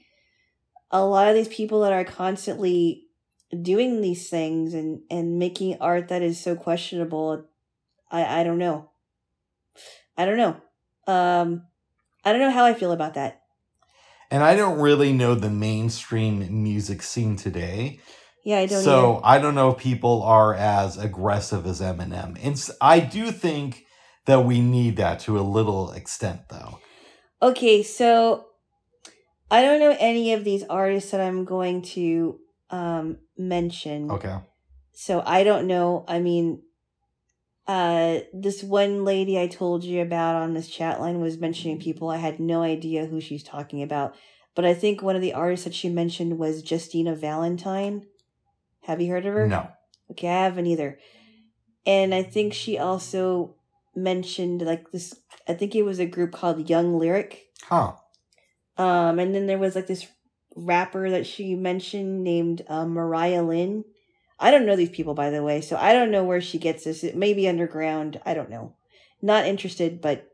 [0.91, 3.07] a lot of these people that are constantly
[3.61, 7.45] doing these things and and making art that is so questionable,
[8.11, 8.89] I I don't know.
[10.17, 10.57] I don't know.
[11.07, 11.63] Um,
[12.25, 13.40] I don't know how I feel about that.
[14.31, 17.99] And I don't really know the mainstream music scene today.
[18.43, 18.83] Yeah, I don't.
[18.83, 22.39] so I don't know if people are as aggressive as Eminem.
[22.41, 23.85] And I do think
[24.25, 26.79] that we need that to a little extent, though.
[27.41, 28.45] Okay, so
[29.51, 34.09] I don't know any of these artists that I'm going to um mention.
[34.09, 34.37] Okay.
[34.93, 36.05] So I don't know.
[36.07, 36.61] I mean,
[37.71, 42.09] uh, this one lady I told you about on this chat line was mentioning people.
[42.09, 44.13] I had no idea who she's talking about,
[44.55, 48.07] but I think one of the artists that she mentioned was Justina Valentine.
[48.81, 49.47] Have you heard of her?
[49.47, 49.69] No.
[50.11, 50.99] Okay, I haven't either.
[51.85, 53.55] And I think she also
[53.95, 55.15] mentioned like this.
[55.47, 57.45] I think it was a group called Young Lyric.
[57.63, 57.93] Huh.
[58.77, 60.07] Um, and then there was like this
[60.57, 63.85] rapper that she mentioned named uh, Mariah Lynn.
[64.41, 66.83] I don't know these people, by the way, so I don't know where she gets
[66.83, 67.03] this.
[67.03, 68.19] It may be underground.
[68.25, 68.75] I don't know.
[69.21, 70.27] Not interested, but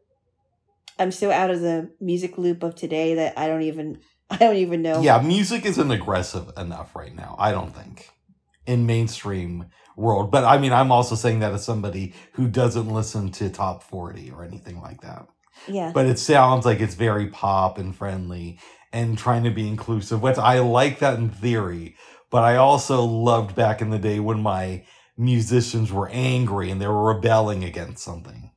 [0.98, 4.00] I'm so out of the music loop of today that I don't even
[4.30, 5.02] I don't even know.
[5.02, 7.36] Yeah, music isn't aggressive enough right now.
[7.38, 8.10] I don't think
[8.66, 10.32] in mainstream world.
[10.32, 14.32] But I mean, I'm also saying that as somebody who doesn't listen to top 40
[14.32, 15.28] or anything like that.
[15.68, 15.92] Yeah.
[15.94, 18.60] But it sounds like it's very pop and friendly
[18.94, 21.96] and trying to be inclusive, which I like that in theory.
[22.30, 24.86] But I also loved back in the day when my
[25.18, 28.52] musicians were angry and they were rebelling against something.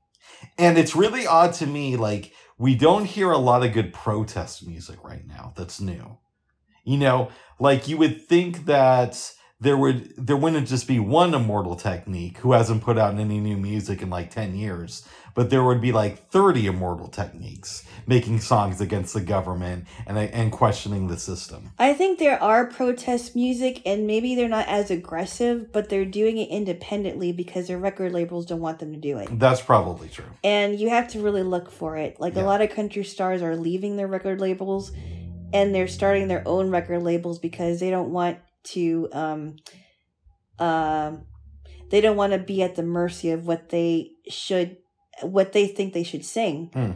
[0.58, 4.66] And it's really odd to me, like, we don't hear a lot of good protest
[4.66, 6.18] music right now that's new.
[6.84, 11.76] You know, like you would think that there would there wouldn't just be one immortal
[11.76, 15.80] technique who hasn't put out any new music in like 10 years but there would
[15.80, 21.70] be like 30 immortal techniques making songs against the government and and questioning the system
[21.78, 26.38] I think there are protest music and maybe they're not as aggressive, but they're doing
[26.38, 29.28] it independently because their record labels don't want them to do it.
[29.38, 32.20] that's probably true And you have to really look for it.
[32.20, 32.42] Like Yeah.
[32.42, 34.92] a lot of country stars are leaving their record labels
[35.52, 39.56] and they're starting their own record labels because they don't want to um
[40.58, 41.22] um
[41.90, 44.76] they don't want to be at the mercy of what they should
[45.22, 46.70] what they think they should sing.
[46.72, 46.92] Hmm.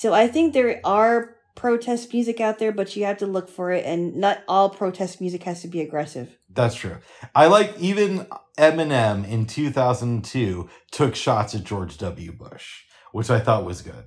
[0.00, 3.72] So I think there are protest music out there, but you have to look for
[3.72, 6.38] it and not all protest music has to be aggressive.
[6.48, 6.98] that's true.
[7.34, 12.30] I like even eminem in 2002 took shots at george w.
[12.30, 14.04] Bush which i thought was good.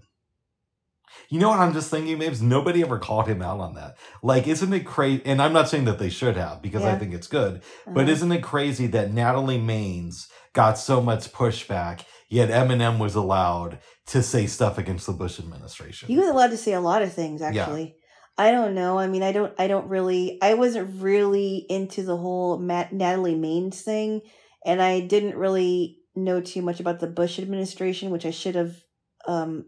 [1.28, 2.42] You know what i'm just thinking babes?
[2.42, 3.98] Nobody ever called him out on that.
[4.24, 7.14] Like isn't it crazy and i'm not saying that they should have because i think
[7.14, 8.14] it's good But Uh-huh.
[8.14, 14.24] isn't it crazy that Natalie Maines got so much pushback, yet Eminem was allowed to
[14.24, 16.08] say stuff against the Bush administration?
[16.08, 17.96] He was allowed to say a lot of things actually.
[18.38, 18.98] I don't know.
[18.98, 23.36] I mean, I don't I don't really I wasn't really into the whole Matt, Natalie
[23.36, 24.22] Maines thing
[24.66, 28.76] and I didn't really know too much about the Bush administration, which I should have
[29.28, 29.66] um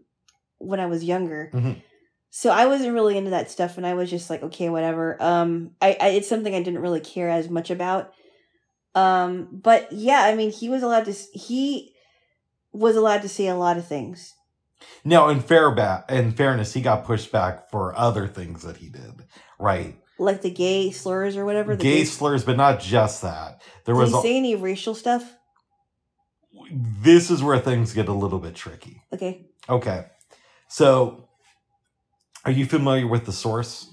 [0.58, 1.50] when I was younger.
[1.52, 1.82] Mhm.
[2.30, 5.22] So I wasn't really into that stuff and I was just like, okay, whatever.
[5.22, 8.12] Um I, I it's something I didn't really care as much about.
[8.94, 11.93] Um but yeah, I mean, he was allowed to he
[12.74, 14.34] was allowed to say a lot of things.
[15.04, 18.88] Now, in fair ba- in fairness, he got pushed back for other things that he
[18.90, 19.24] did,
[19.58, 19.96] right?
[20.18, 21.74] Like the gay slurs or whatever.
[21.74, 23.62] The Gay slurs, but not just that.
[23.84, 25.24] There Did was he a- say any racial stuff?
[26.70, 29.02] this is where things get a little bit tricky.
[29.12, 29.46] Okay.
[29.68, 30.04] Okay,
[30.68, 31.28] so
[32.44, 33.90] are you familiar with the source?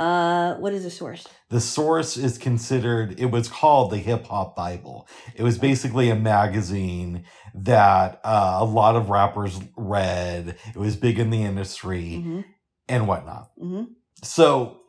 [0.00, 1.26] Uh, what is the source?
[1.50, 5.06] The source is considered, it was called the Hip Hop Bible.
[5.34, 7.24] It was basically a magazine
[7.54, 10.56] that uh, a lot of rappers read.
[10.74, 12.40] It was big in the industry Mm-hmm.
[12.88, 13.50] and whatnot.
[13.62, 13.92] Mm-hmm.
[14.22, 14.80] So,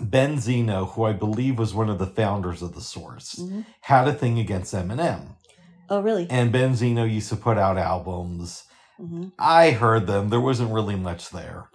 [0.00, 3.60] Benzino, who I believe was one of the founders of the source, Mm-hmm.
[3.82, 5.36] had a thing against Eminem.
[5.90, 6.26] Oh, really?
[6.30, 8.64] And Benzino used to put out albums.
[8.98, 9.28] Mm-hmm.
[9.38, 10.30] I heard them.
[10.30, 11.68] There wasn't really much there,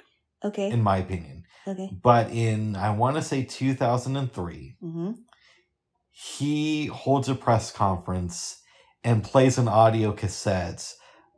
[0.44, 0.70] Okay.
[0.72, 1.39] in my opinion.
[1.68, 1.90] Okay.
[2.02, 5.12] But in, I want to say 2003, Mm-hmm.
[6.12, 8.62] he holds a press conference
[9.04, 10.94] and plays an audio cassette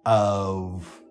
[0.05, 1.01] of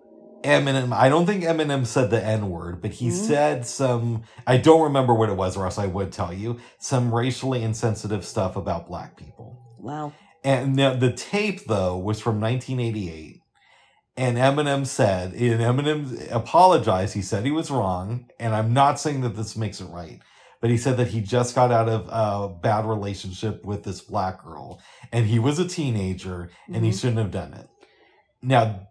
[0.43, 0.91] Eminem.
[0.93, 3.11] I don't think Eminem said the N word, but he Mhm.
[3.27, 7.13] said some, I don't remember what it was, or else I would tell you, some
[7.13, 9.61] racially insensitive stuff about black people.
[9.77, 10.13] Wow.
[10.43, 13.40] And now the tape, though, was from 1988.
[14.17, 17.13] And Eminem said, and Eminem apologized.
[17.13, 18.27] He said he was wrong.
[18.39, 20.19] And I'm not saying that this makes it right,
[20.59, 24.43] but he said that he just got out of a bad relationship with this black
[24.43, 24.81] girl
[25.11, 26.99] and he was a teenager and he Mhm.
[26.99, 27.69] shouldn't have done it.
[28.41, 28.87] Now,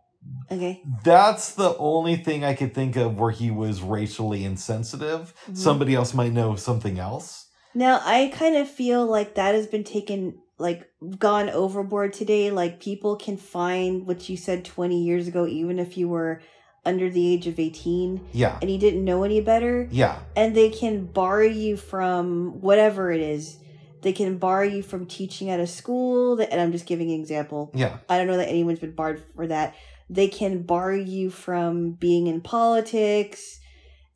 [0.51, 0.83] Okay.
[1.05, 5.35] that's the only thing I could think of where he was racially insensitive.
[5.49, 5.57] Mhm.
[5.57, 7.47] Somebody else might know something else.
[7.75, 10.89] Now I kind of feel like that has been taken, like
[11.19, 12.51] gone overboard today.
[12.51, 16.41] Like people can find what you said twenty years ago, even if you were
[16.85, 18.59] under the age of eighteen Yeah.
[18.63, 19.89] and you didn't know any better.
[19.91, 20.19] Yeah.
[20.37, 23.57] and they can bar you from whatever it is.
[24.03, 26.37] They can bar you from teaching at a school.
[26.37, 27.71] That, and I'm just giving an example.
[27.75, 27.99] Yeah.
[28.09, 29.75] I don't know that anyone's been barred for that.
[30.09, 33.61] They can bar you from being in politics.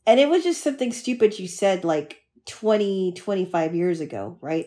[0.06, 4.66] And it was just something stupid you said like 20, 25 years ago, right?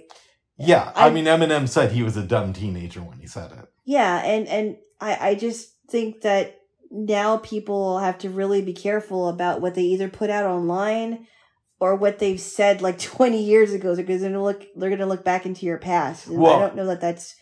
[0.60, 3.66] Yeah, I, I- mean, Eminem said he was a dumb teenager when he said it.
[3.86, 6.56] Yeah, and and I I just think that
[6.92, 11.28] now people have to really be careful about what they either put out online
[11.80, 15.24] or what they've said like 20 years ago because they're gonna look they're gonna look
[15.24, 16.28] back into your past.
[16.28, 17.36] And Well- I don't know that that's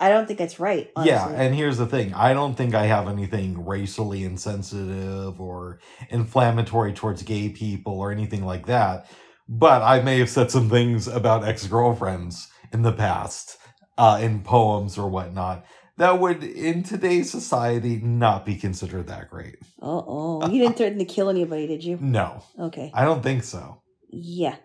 [0.00, 0.90] I don't think that's right.
[1.04, 2.12] Yeah, and here's the thing.
[2.12, 5.78] I don't think I have anything racially insensitive or
[6.10, 9.06] inflammatory towards gay people or anything like that.
[9.48, 13.58] But I may have said some things about ex girlfriends in the past,
[13.98, 15.64] uh, in poems or whatnot,
[15.98, 19.56] that would, in today's society, not be considered that great.
[19.80, 20.48] Uh oh.
[20.50, 21.98] You didn't threaten to kill anybody, did you?
[22.00, 22.90] No, Okay.
[22.94, 23.82] I don't think so.
[24.10, 24.56] Yeah.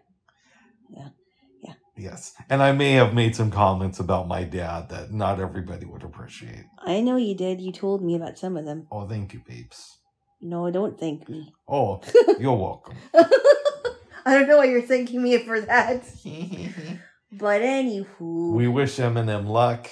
[0.89, 1.09] Yeah.
[1.61, 1.73] Yeah.
[1.97, 2.33] Yes.
[2.49, 6.63] And I may have made some comments about my dad that not everybody would appreciate.
[6.79, 7.59] I know you did.
[7.59, 8.87] You told me about some of them.
[8.91, 9.97] Oh, thank you, babes.
[10.39, 11.53] No, don't thank me.
[11.67, 11.99] Oh,
[12.39, 12.95] you're welcome.
[14.27, 16.03] I don't know why you're thanking me for that.
[17.31, 19.89] But anywho, We wish Eminem luck.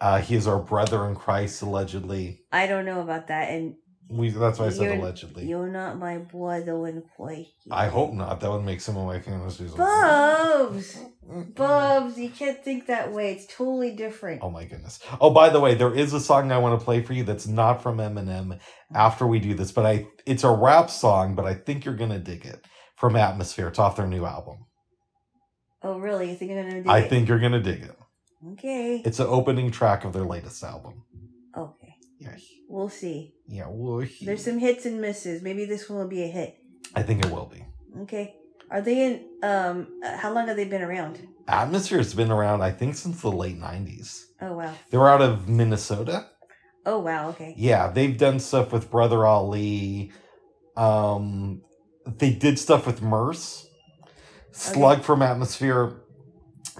[0.00, 2.42] Uh, he is our brother in Christ, allegedly.
[2.52, 3.74] I don't know about that, and
[4.10, 5.46] We that's why I said You're- allegedly.
[5.46, 7.50] you're not my brother in Christ.
[7.70, 8.40] I hope not.
[8.40, 9.78] That would make some of my famous reasons.
[9.78, 10.98] Bubs,
[11.56, 13.32] Bubs, you can't think that way.
[13.32, 14.42] It's totally different.
[14.42, 14.98] Oh my goodness.
[15.22, 17.46] Oh, by the way, there is a song I want to play for you that's
[17.46, 18.58] not from Eminem
[18.94, 22.18] after we do this, but I it's a rap song, but I think you're gonna
[22.18, 22.60] dig it
[23.04, 23.68] from Atmosphere.
[23.68, 24.64] It's off their new album.
[25.82, 26.30] Oh, really?
[26.30, 27.10] You think I'm gonna do I it?
[27.10, 27.98] think you're gonna dig it.
[28.52, 29.02] Okay.
[29.04, 31.02] It's an opening track of their latest album.
[31.54, 31.96] Okay.
[32.18, 32.34] Yeah.
[32.66, 33.34] We'll see.
[33.46, 35.42] Yeah, well, There's some hits and misses.
[35.42, 36.56] Maybe this one will be a hit.
[36.94, 37.62] I think it will be.
[38.04, 38.36] Okay.
[38.70, 39.24] Are they in?
[39.42, 40.00] Um.
[40.02, 41.18] uh, How long have they been around?
[41.46, 44.24] Atmosphere's been around, I think, since the late '90s.
[44.40, 44.72] Oh wow.
[44.90, 46.26] They're out of Minnesota.
[46.86, 47.28] Oh wow.
[47.30, 47.52] Okay.
[47.58, 50.10] Yeah, they've done stuff with Brother Ali.
[50.74, 51.60] Um,
[52.06, 53.68] they did stuff with Murs.
[54.52, 56.00] Slug from Atmosphere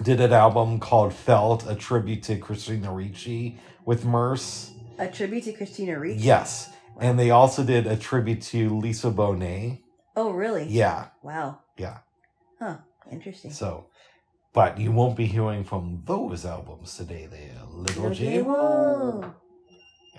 [0.01, 4.71] did an album called Felt, a tribute to Christina Ricci with Murs.
[4.97, 6.21] A tribute to Christina Ricci.
[6.23, 6.69] Yes.
[6.99, 9.81] And they also did a tribute to Lisa Bonet.
[10.15, 10.65] Oh really?
[10.65, 11.07] Yeah.
[11.21, 11.59] Wow.
[11.77, 11.97] Yeah.
[12.59, 12.77] Huh.
[13.11, 13.51] Interesting.
[13.51, 13.87] So,
[14.53, 17.27] but you won't be hearing from those albums today.
[17.29, 18.41] There, Little J.
[18.41, 19.33] Whoa.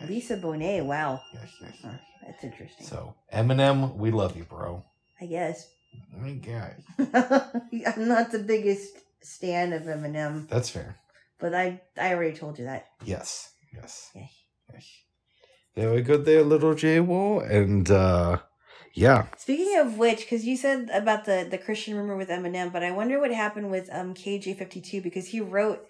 [0.07, 0.85] Lisa Bonet.
[0.85, 1.23] Wow.
[1.33, 2.01] Yes, yes, Huh, yes.
[2.27, 2.87] that's interesting.
[2.87, 4.85] So, Eminem, we love you, bro.
[5.21, 5.69] I guess.
[6.17, 6.75] My God.
[7.97, 10.97] I'm not the biggest stan of Eminem, That's fair.
[11.39, 12.87] but I I already told you that.
[13.05, 13.51] Yes.
[13.73, 14.11] Yes.
[14.15, 14.31] Okay.
[14.73, 14.87] yes.
[15.75, 17.41] There we go there, little J Wo.
[17.41, 18.39] And uh
[18.95, 19.27] yeah.
[19.37, 22.91] Speaking of which, because you said about the the Christian rumor with Eminem, but I
[22.93, 25.85] wonder what happened with um KJ52 because he wrote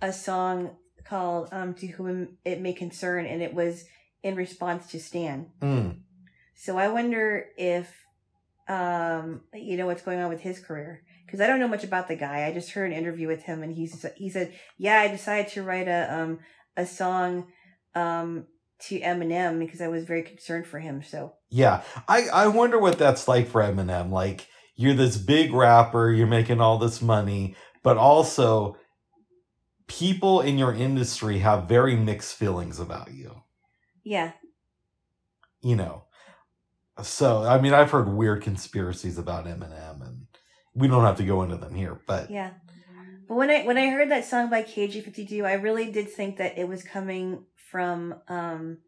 [0.00, 3.84] a song called um "To Whom It May Concern" and it was
[4.22, 5.50] in response to Stan.
[5.60, 6.00] Mm.
[6.54, 7.94] So I wonder if
[8.68, 12.08] um you know what's going on with his career because I don't know much about
[12.08, 12.46] the guy.
[12.46, 15.62] I just heard an interview with him and he's he said, "Yeah, I decided to
[15.62, 16.38] write a um
[16.76, 17.48] a song
[17.94, 18.46] um
[18.80, 21.82] to Eminem because I was very concerned for him." So Yeah.
[22.06, 24.10] I, I wonder what that's like for Eminem.
[24.10, 24.46] Like
[24.76, 28.76] you're this big rapper, you're making all this money, but also
[29.86, 33.42] people in your industry have very mixed feelings about you.
[34.04, 34.32] yeah,
[35.62, 36.04] You know.
[37.02, 40.26] So I mean I've heard weird conspiracies about Eminem and
[40.74, 42.50] we don't have to go into them here, but yeah.
[43.28, 46.56] But when I when I heard that song by KJ52, I really did think that
[46.58, 48.78] it was coming from um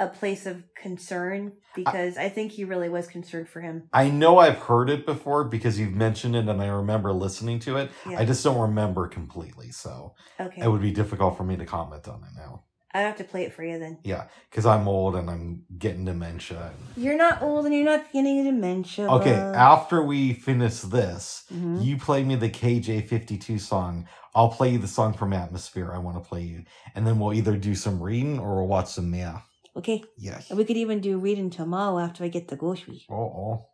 [0.00, 3.88] a place of concern because I, think he really was concerned for him.
[3.92, 7.78] I know I've heard it before because you've mentioned it and I remember listening to
[7.78, 7.90] it.
[8.08, 8.20] Yeah.
[8.20, 10.62] I just don't remember completely, so okay.
[10.62, 12.64] it would be difficult for me to comment on it now.
[12.94, 13.98] I'd have to play it for you then.
[14.02, 16.72] Yeah, because I'm old and I'm getting dementia.
[16.96, 19.08] You're not old and you're not getting dementia.
[19.10, 21.84] Okay, after we finish this, Mhm.
[21.84, 24.08] you play me the KJ52 song.
[24.34, 26.64] I'll play you the song from Atmosphere I want to play you.
[26.94, 29.40] And then we'll either do some reading or we'll watch some yeah.
[29.76, 30.02] Okay.
[30.16, 30.48] Yes.
[30.50, 33.04] And we could even do reading tomorrow after I get the groceries.
[33.10, 33.66] Oh, oh.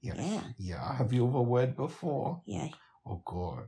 [0.00, 0.16] Yes.
[0.18, 0.42] Yeah.
[0.58, 0.94] Yeah.
[0.96, 2.42] Have you ever read before?
[2.46, 2.68] Yeah.
[3.06, 3.66] Oh, God.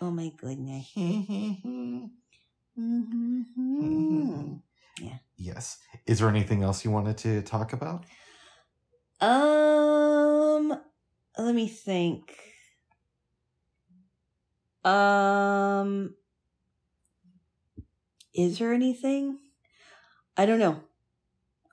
[0.00, 0.92] Oh my goodness.
[2.78, 3.42] Mm-hmm.
[3.58, 4.54] Mm-hmm.
[5.36, 5.78] Yes.
[6.06, 8.04] Is there anything else you wanted to talk about?
[9.20, 10.80] Um,
[11.38, 12.36] let me think.
[14.84, 16.14] Um,
[18.34, 19.38] is there anything?
[20.36, 20.80] I don't know.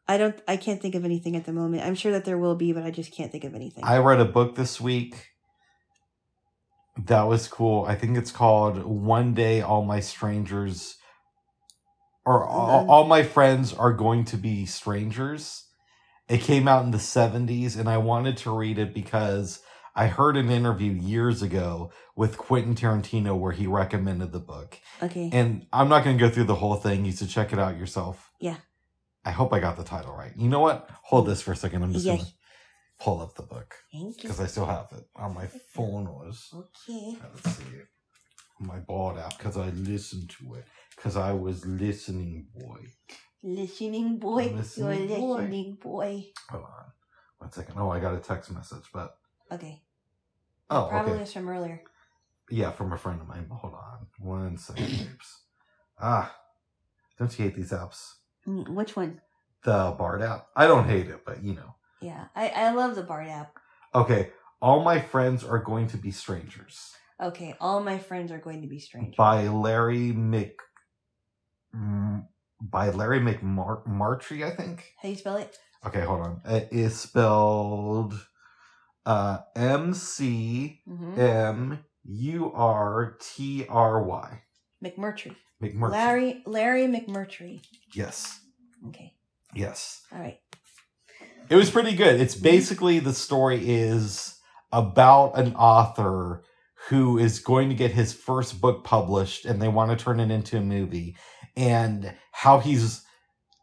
[0.07, 0.39] I don't.
[0.47, 1.83] I can't think of anything at the moment.
[1.83, 3.83] I'm sure that there will be, but I just can't think of anything.
[3.83, 5.29] I read a book this week.
[6.97, 7.85] That was cool.
[7.85, 10.97] I think it's called One Day All My Strangers
[12.25, 12.89] or all, Mhm.
[12.89, 15.65] all My Friends Are Going to Be Strangers.
[16.27, 19.61] It came out in the 70s and I wanted to read it because
[19.95, 24.79] I heard an interview years ago with Quentin Tarantino where he recommended the book.
[25.01, 25.29] Okay.
[25.33, 27.03] And I'm not going to go through the whole thing.
[27.05, 28.31] You should check it out yourself.
[28.39, 28.57] Yeah.
[29.25, 30.31] I hope I got the title right.
[30.37, 30.89] You know what?
[31.03, 31.83] Hold this for a second.
[31.83, 32.25] I'm just going to
[33.01, 34.29] pull up the book Thank you.
[34.29, 36.05] because I still have it on my phone.
[36.13, 37.17] Was Okay.
[37.21, 37.63] let's see
[38.59, 40.65] my Bard app because I listened to it
[40.95, 42.85] because I was listening, boy.
[43.43, 44.49] Listening boy.
[44.53, 45.35] Listening You're boy.
[45.41, 46.25] listening boy.
[46.51, 46.85] Hold on,
[47.39, 47.75] one second.
[47.77, 49.15] Oh, I got a text message, but
[49.51, 49.81] Okay.
[50.69, 51.21] oh, Probably okay.
[51.21, 51.81] was from earlier.
[52.51, 53.47] Yeah, from a friend of mine.
[53.49, 55.41] But hold on, one second, babes.
[55.99, 56.35] Ah,
[57.17, 58.13] don't you hate these apps?
[58.47, 59.21] Mm, Which one?
[59.63, 60.47] The Bard app.
[60.55, 61.75] I don't hate it, but you know.
[62.01, 62.25] Yeah.
[62.35, 63.53] I, I love the Bard app.
[63.93, 64.29] Okay,
[64.61, 67.53] all my friends are going to be strangers Okay.
[67.61, 69.13] All my friends are going to be strangers.
[69.15, 70.57] by Larry Mc.
[71.75, 72.25] mm,
[72.59, 74.91] By Larry McMartree, I think.
[74.97, 75.55] How do you spell it?
[75.85, 76.41] Okay, hold on.
[76.45, 78.13] It is spelled
[79.05, 81.19] uh, M C Mm-hmm.
[81.19, 84.41] M U R T R Y.
[84.83, 85.35] McMurtry.
[85.61, 85.91] McMurtry.
[85.91, 87.61] Larry Larry McMurtry.
[87.93, 88.39] Yes.
[88.87, 89.13] Okay.
[89.53, 90.01] Yes.
[90.11, 90.39] All right.
[91.51, 92.21] It was pretty good.
[92.21, 94.39] It's basically the story is
[94.71, 96.45] about an author
[96.87, 100.31] who is going to get his first book published and they want to turn it
[100.31, 101.17] into a movie
[101.57, 103.01] and how he's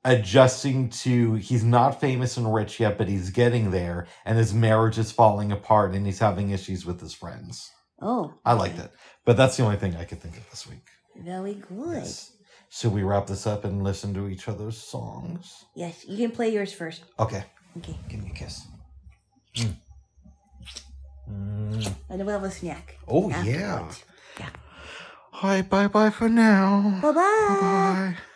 [0.05, 4.99] adjusting to he's not famous and rich yet but he's getting there and his marriage
[4.99, 7.71] is falling apart and he's having issues with his friends.
[8.03, 8.35] Oh.
[8.45, 8.93] I liked it.
[9.25, 10.85] But that's the only thing I could think of this week.
[11.17, 12.03] Very good.
[12.03, 12.33] Yes.
[12.69, 15.65] Should we wrap this up and listen to each other's songs?
[15.75, 16.05] Yes.
[16.07, 17.05] You can play yours first.
[17.19, 17.45] Okay.
[17.79, 17.97] Okay.
[18.09, 18.67] Give me a kiss.
[19.57, 19.75] Mm.
[21.31, 21.95] Mm.
[22.11, 22.99] And we'll have a snack.
[23.07, 23.37] Oh, yeah.
[23.75, 24.05] afterwards.
[25.41, 26.99] All right, bye bye for now.
[27.01, 27.47] Bye bye.
[27.49, 28.17] Bye bye.